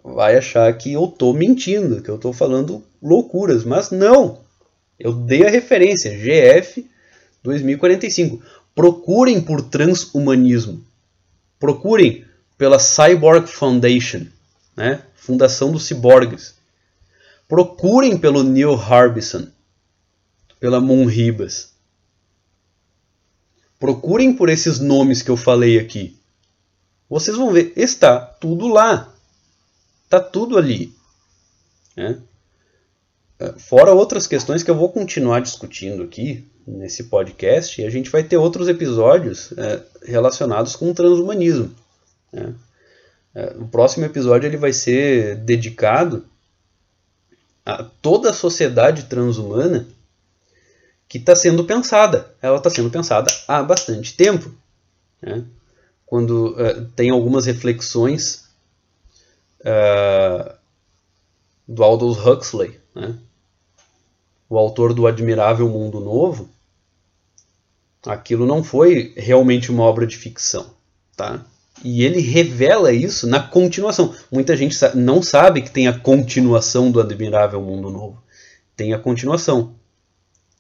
[0.03, 4.41] vai achar que eu estou mentindo, que eu estou falando loucuras, mas não.
[4.99, 6.85] Eu dei a referência, GF
[7.43, 8.43] 2045.
[8.75, 10.85] Procurem por transhumanismo.
[11.59, 12.25] Procurem
[12.59, 14.27] pela Cyborg Foundation,
[14.77, 15.03] né?
[15.15, 16.55] Fundação dos Ciborgues.
[17.49, 19.49] Procurem pelo Neil Harbison,
[20.61, 21.73] pela Moon Ribas.
[23.79, 26.17] Procurem por esses nomes que eu falei aqui.
[27.09, 29.13] Vocês vão ver, está tudo lá.
[30.05, 30.95] Está tudo ali.
[31.97, 32.21] Né?
[33.57, 38.23] Fora outras questões que eu vou continuar discutindo aqui nesse podcast, e a gente vai
[38.23, 41.75] ter outros episódios é, relacionados com o transhumanismo.
[42.31, 42.55] Né?
[43.59, 46.25] O próximo episódio ele vai ser dedicado
[47.65, 49.89] a toda a sociedade transhumana
[51.11, 52.33] que está sendo pensada.
[52.41, 54.55] Ela está sendo pensada há bastante tempo.
[55.21, 55.45] Né?
[56.07, 58.49] Quando uh, tem algumas reflexões
[59.63, 60.55] uh,
[61.67, 63.19] do Aldous Huxley, né?
[64.49, 66.49] o autor do Admirável Mundo Novo,
[68.07, 70.75] aquilo não foi realmente uma obra de ficção.
[71.17, 71.45] Tá?
[71.83, 74.15] E ele revela isso na continuação.
[74.31, 78.23] Muita gente não sabe que tem a continuação do Admirável Mundo Novo.
[78.77, 79.75] Tem a continuação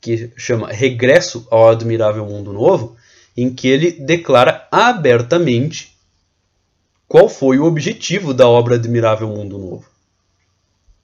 [0.00, 2.96] que chama Regresso ao Admirável Mundo Novo,
[3.36, 5.96] em que ele declara abertamente
[7.06, 9.84] qual foi o objetivo da obra Admirável Mundo Novo.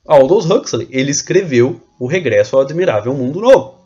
[0.07, 3.77] Aldous Huxley, ele escreveu O Regresso ao Admirável Mundo Novo.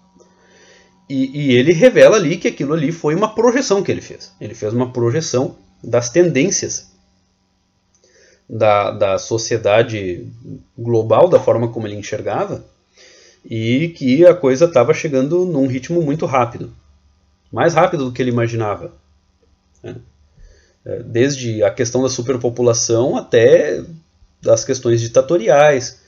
[1.09, 4.33] E, e, ele revela ali que aquilo ali foi uma projeção que ele fez.
[4.41, 6.93] Ele fez uma projeção das tendências
[8.49, 10.31] da, da sociedade
[10.79, 12.65] global, da forma como ele enxergava,
[13.45, 16.73] e que a coisa estava chegando num ritmo muito rápido
[17.51, 18.93] mais rápido do que ele imaginava.
[19.83, 19.97] Né?
[20.85, 23.83] É, desde a questão da superpopulação até
[24.41, 26.01] das questões ditatoriais,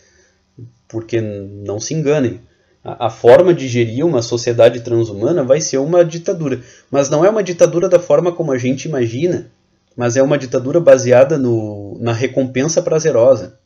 [0.88, 2.40] porque não se enganem,
[2.82, 7.28] a, a forma de gerir uma sociedade transhumana vai ser uma ditadura, mas não é
[7.28, 9.50] uma ditadura da forma como a gente imagina,
[9.94, 13.58] mas é uma ditadura baseada no, na recompensa prazerosa.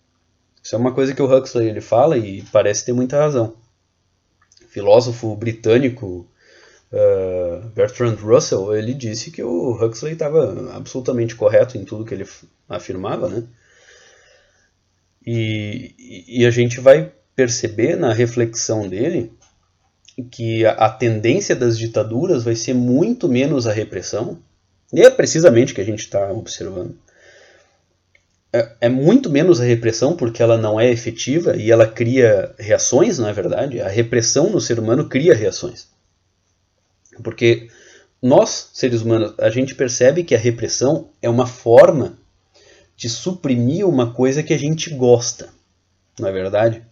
[0.67, 3.55] Isso é uma coisa que o Huxley ele fala e parece ter muita razão.
[4.69, 6.29] Filósofo britânico
[6.91, 12.27] uh, Bertrand Russell ele disse que o Huxley estava absolutamente correto em tudo que ele
[12.69, 13.45] afirmava, né?
[15.25, 15.95] E,
[16.27, 19.33] e a gente vai perceber na reflexão dele
[20.33, 24.43] que a, a tendência das ditaduras vai ser muito menos a repressão,
[24.93, 26.99] e é precisamente o que a gente está observando
[28.57, 33.19] é, é muito menos a repressão porque ela não é efetiva e ela cria reações,
[33.19, 33.81] não é verdade?
[33.81, 35.89] A repressão no ser humano cria reações.
[37.23, 37.69] Porque
[38.23, 42.19] nós, seres humanos, a gente percebe que a repressão é uma forma
[42.97, 45.51] de suprimir uma coisa que a gente gosta,
[46.19, 46.83] não é verdade?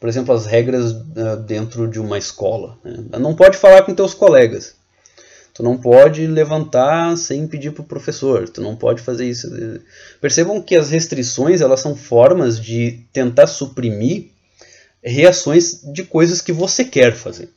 [0.00, 2.76] Por exemplo, as regras uh, dentro de uma escola.
[2.84, 3.18] Né?
[3.18, 4.74] Não pode falar com teus colegas.
[5.54, 8.48] Tu não pode levantar sem pedir para o professor.
[8.48, 9.48] Tu não pode fazer isso.
[10.20, 14.32] Percebam que as restrições elas são formas de tentar suprimir
[15.00, 17.50] reações de coisas que você quer fazer,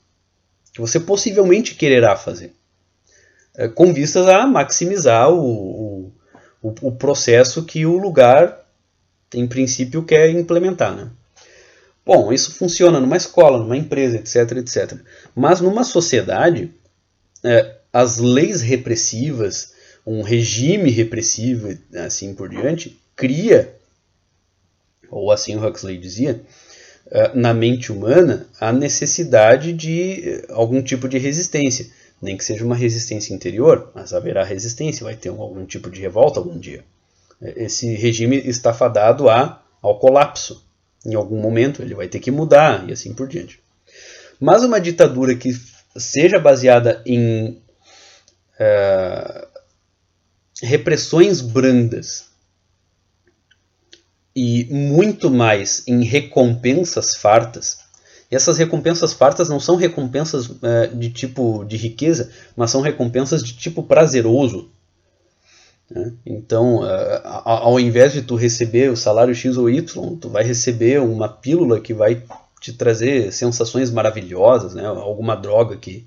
[0.74, 2.54] que você possivelmente quererá fazer,
[3.56, 6.12] é, com vistas a maximizar o,
[6.62, 8.64] o, o processo que o lugar,
[9.34, 10.94] em princípio, quer implementar.
[10.94, 11.10] Né?
[12.06, 15.00] Bom, isso funciona numa escola, numa empresa, etc, etc.
[15.34, 16.74] Mas numa sociedade,
[17.44, 19.74] é, as leis repressivas,
[20.06, 23.76] um regime repressivo, assim por diante, cria,
[25.10, 26.42] ou assim o Huxley dizia,
[27.10, 31.88] eh, na mente humana a necessidade de eh, algum tipo de resistência.
[32.22, 36.40] Nem que seja uma resistência interior, mas haverá resistência, vai ter algum tipo de revolta
[36.40, 36.84] algum dia.
[37.42, 40.66] Eh, esse regime está fadado a, ao colapso.
[41.06, 43.60] Em algum momento ele vai ter que mudar e assim por diante.
[44.40, 45.52] Mas uma ditadura que
[45.96, 47.62] seja baseada em
[48.60, 49.48] é,
[50.62, 52.28] repressões brandas
[54.36, 57.80] e muito mais em recompensas fartas.
[58.30, 63.44] E essas recompensas fartas não são recompensas é, de tipo de riqueza, mas são recompensas
[63.44, 64.70] de tipo prazeroso.
[65.90, 66.14] Né?
[66.26, 71.02] Então, é, ao invés de tu receber o salário X ou Y, tu vai receber
[71.02, 72.22] uma pílula que vai
[72.62, 74.86] te trazer sensações maravilhosas, né?
[74.86, 76.06] alguma droga que,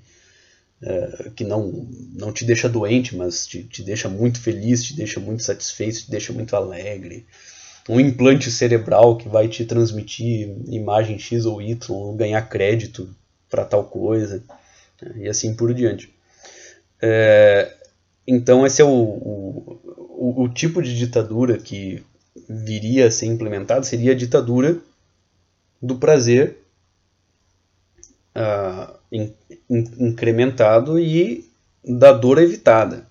[0.83, 5.19] é, que não, não te deixa doente, mas te, te deixa muito feliz, te deixa
[5.19, 7.25] muito satisfeito, te deixa muito alegre.
[7.87, 13.09] um implante cerebral que vai te transmitir imagem X ou Y, ganhar crédito
[13.49, 14.43] para tal coisa,
[15.01, 16.13] né, e assim por diante.
[17.01, 17.75] É,
[18.25, 22.03] então esse é o, o, o, tipo de ditadura que
[22.47, 24.77] viria a ser implementado, seria a ditadura
[25.81, 26.57] do prazer
[28.35, 29.33] uh, in,
[29.71, 31.49] incrementado e
[31.83, 33.07] da dor evitada.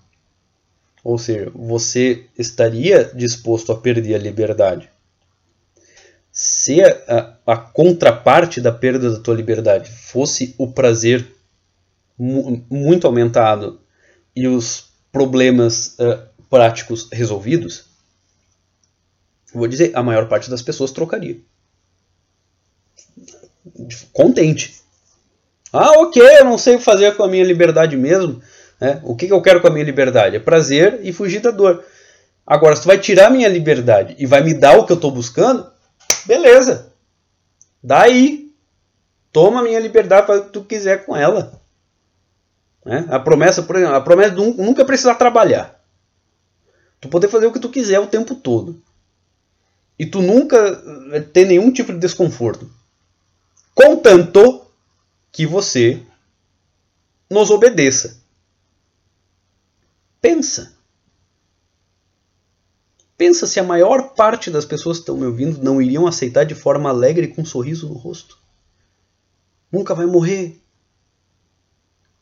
[1.03, 4.91] Ou seja, você estaria disposto a perder a liberdade.
[6.31, 11.27] Se a, a, contraparte da perda da tua liberdade fosse o prazer
[12.19, 13.81] mu muito aumentado
[14.37, 17.87] e os problemas uh, práticos resolvidos,
[19.53, 21.41] vou dizer, a maior parte das pessoas trocaria.
[24.13, 24.80] Contente.
[25.73, 28.43] Ah, ok, eu não sei fazer com a minha liberdade mesmo.
[28.81, 29.01] Né?
[29.05, 30.37] O que, que eu quero com a minha liberdade?
[30.37, 31.85] É prazer e fugir da dor.
[32.47, 34.97] Agora, se tu vai tirar a minha liberdade e vai me dar o que eu
[34.97, 35.71] estou buscando,
[36.27, 36.93] beleza.
[37.83, 38.53] Daí,
[39.33, 41.61] toma a minha liberdade para o que tu quiser com ela.
[42.85, 43.07] Né?
[43.09, 45.81] A promessa, por exemplo, a promessa de nunca precisar trabalhar.
[47.01, 48.83] Tu poder fazer o que tu quiser o tempo todo.
[49.99, 50.57] E tu nunca
[51.13, 52.71] eh, ter nenhum tipo de desconforto.
[53.75, 54.67] Contanto
[55.33, 56.05] que você
[57.31, 58.23] nos obedeça.
[60.21, 60.77] Pensa.
[63.17, 66.55] Pensa se a maior parte das pessoas que estão me ouvindo não iriam aceitar de
[66.55, 68.39] forma alegre com um sorriso no rosto.
[69.71, 70.61] Nunca vai morrer.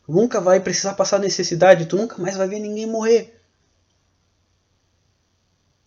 [0.06, 1.86] Nunca vai precisar passar necessidade.
[1.86, 3.40] Tu nunca mais vai ver ninguém morrer.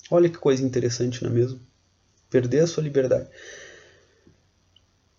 [0.10, 1.60] Olha que coisa interessante, não é mesmo?
[2.30, 3.30] Perder a sua liberdade.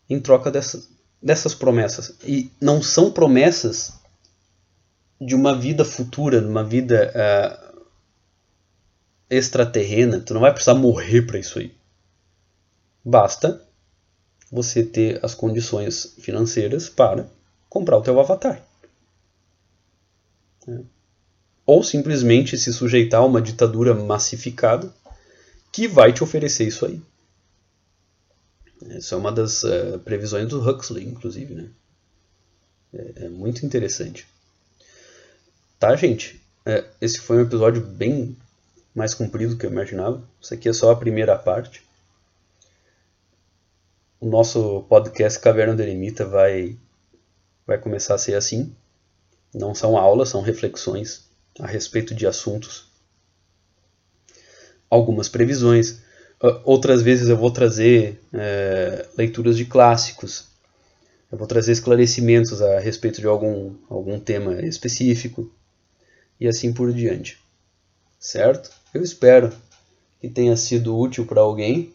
[0.08, 0.88] Em troca dessas,
[1.22, 2.16] dessas promessas.
[2.24, 3.94] E não são promessas
[5.20, 7.82] de uma vida futura, de uma vida uh,
[9.30, 10.20] extraterrena.
[10.20, 11.72] Tu não vai precisar morrer para isso aí.
[13.04, 13.64] Basta
[14.50, 17.26] você ter as condições financeiras para
[17.68, 18.62] comprar o teu avatar.
[20.68, 20.80] É.
[21.64, 24.92] Ou simplesmente se sujeitar a uma ditadura massificada
[25.70, 27.00] que vai te oferecer isso aí.
[28.90, 31.54] Isso é uma das uh, previsões do Huxley, inclusive.
[31.54, 31.70] Né?
[32.92, 34.26] É, é muito interessante.
[35.78, 36.40] Tá, gente?
[36.64, 38.36] É, esse foi um episódio bem
[38.94, 40.22] mais comprido do que eu imaginava.
[40.40, 41.82] Isso aqui é só a primeira parte.
[44.20, 46.76] O nosso podcast Caverna do Eremita vai,
[47.66, 48.74] vai começar a ser assim.
[49.52, 51.28] Não são aulas, são reflexões
[51.58, 52.86] a respeito de assuntos.
[54.88, 56.00] Algumas previsões.
[56.64, 60.48] Outras vezes eu vou trazer é, leituras de clássicos.
[61.30, 65.48] Eu vou trazer esclarecimentos a respeito de algum, algum tema específico
[66.40, 67.38] e assim por diante.
[68.18, 68.72] Certo?
[68.92, 69.52] Eu espero
[70.20, 71.92] que tenha sido útil para alguém.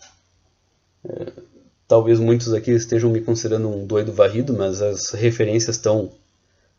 [1.04, 1.34] É,
[1.86, 6.12] talvez muitos aqui estejam me considerando um doido varrido, mas as referências estão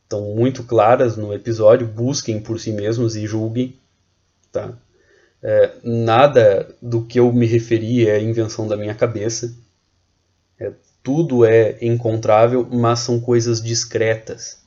[0.05, 1.87] estão muito claras no episódio.
[1.87, 3.77] Busquem por si mesmos e julguem.
[4.51, 4.75] Tá?
[5.43, 9.55] É, nada do que eu me referi é invenção da minha cabeça.
[10.59, 10.72] É,
[11.03, 14.59] tudo é encontrável, mas são coisas discretas,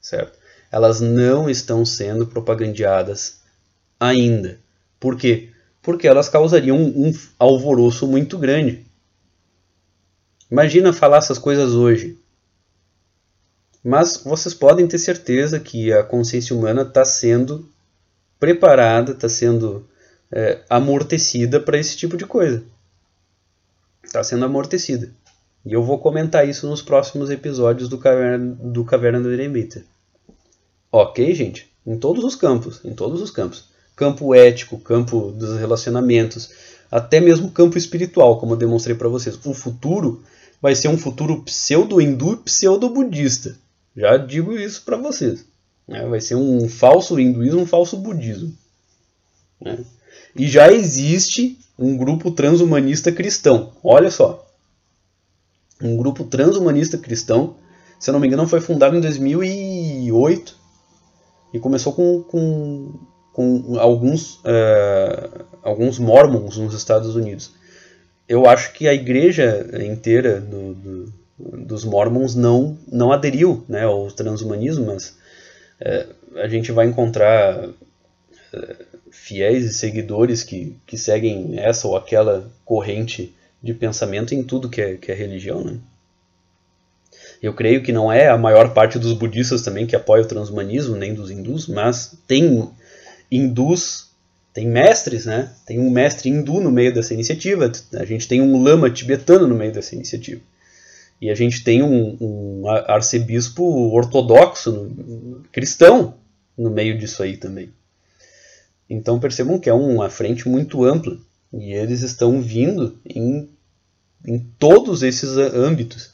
[0.00, 0.44] certo?
[0.74, 3.42] elas não estão sendo propagandeadas
[4.00, 4.58] ainda.
[4.98, 5.50] Por quê?
[5.80, 8.84] Porque elas causariam um, alvoroço muito grande.
[10.50, 12.18] Imagina falar essas coisas hoje.
[13.84, 17.70] Mas vocês podem ter certeza que a consciência humana está sendo
[18.40, 19.88] preparada, está sendo
[20.34, 22.64] é, amortecida para esse tipo de coisa.
[24.02, 25.08] Está sendo amortecida.
[25.64, 29.84] E eu vou comentar isso nos próximos episódios do Caverna do, Caverna do Eremita.
[30.90, 31.72] Ok, gente?
[31.86, 33.68] Em todos os campos, em todos os campos.
[33.94, 36.50] Campo ético, campo dos relacionamentos,
[36.90, 39.38] até mesmo campo espiritual, como eu demonstrei para vocês.
[39.46, 40.22] O futuro
[40.60, 43.56] vai ser um futuro pseudo-hindu e pseudo-budista.
[43.96, 45.44] Já digo isso para vocês.
[45.86, 46.04] Né?
[46.06, 48.52] Vai ser um falso hinduísmo, um falso budismo.
[49.60, 49.78] Né?
[50.36, 53.72] E já existe um grupo transhumanista cristão.
[53.82, 54.46] Olha só.
[55.82, 57.56] Um grupo transhumanista cristão,
[57.98, 60.56] se eu não me engano, foi fundado em 2008
[61.52, 62.94] e começou com, com,
[63.32, 67.52] com alguns, uh, alguns mormons nos Estados Unidos.
[68.28, 74.10] Eu acho que a igreja inteira do, do, dos mormons não, não aderiu né, ao
[74.10, 75.16] transhumanismo, mas
[75.80, 82.50] uh, a gente vai encontrar uh, fiéis e seguidores que, que seguem essa ou aquela
[82.64, 85.64] corrente de pensamento em tudo que é, que é religião.
[85.64, 85.78] Né?
[87.40, 90.96] Eu creio que não é a maior parte dos budistas também que apoia o transhumanismo,
[90.96, 92.68] nem dos hindus, mas tem
[93.30, 94.10] hindus
[94.54, 95.50] tem mestres, né?
[95.66, 99.54] Tem um mestre hindu no meio dessa iniciativa, a gente tem um lama tibetano no
[99.56, 100.40] meio dessa iniciativa.
[101.20, 104.92] E a gente tem um, um arcebispo ortodoxo,
[105.50, 106.14] cristão,
[106.56, 107.70] no meio disso aí também.
[108.88, 111.18] Então percebam que é uma frente muito ampla
[111.52, 113.48] e eles estão vindo em,
[114.24, 116.12] em todos esses âmbitos.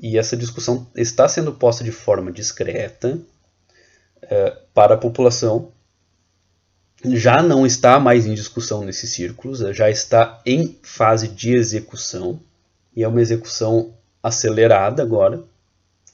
[0.00, 3.18] E essa discussão está sendo posta de forma discreta
[4.22, 5.72] é, para a população.
[7.04, 12.40] Já não está mais em discussão nesses círculos, já está em fase de execução.
[12.94, 15.42] E é uma execução acelerada agora.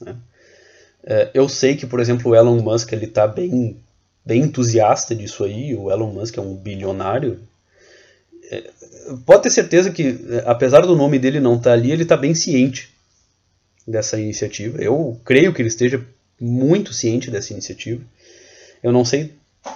[0.01, 0.15] Né?
[1.03, 3.77] É, eu sei que, por exemplo, o Elon Musk ele está bem,
[4.25, 5.75] bem entusiasta disso aí.
[5.75, 7.39] O Elon Musk é um bilionário.
[8.49, 8.69] É,
[9.25, 12.33] pode ter certeza que, apesar do nome dele não estar tá ali, ele está bem
[12.33, 12.89] ciente
[13.87, 14.81] dessa iniciativa.
[14.81, 16.03] Eu creio que ele esteja
[16.39, 18.01] muito ciente dessa iniciativa.
[18.81, 19.33] Eu não sei,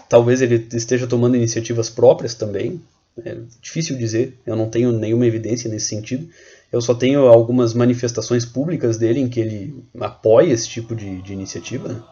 [0.08, 2.82] talvez ele esteja tomando iniciativas próprias também.
[3.24, 6.30] É difícil dizer, eu não tenho nenhuma evidência nesse sentido.
[6.72, 11.34] Eu só tenho algumas manifestações públicas dele em que ele apoia esse tipo de, de
[11.34, 12.06] iniciativa.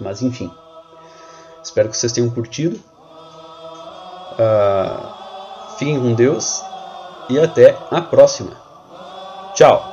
[0.00, 0.50] Mas enfim,
[1.62, 2.80] espero que vocês tenham curtido.
[4.32, 6.62] Uh, fiquem com Deus
[7.28, 8.56] e até a próxima.
[9.54, 9.89] Tchau!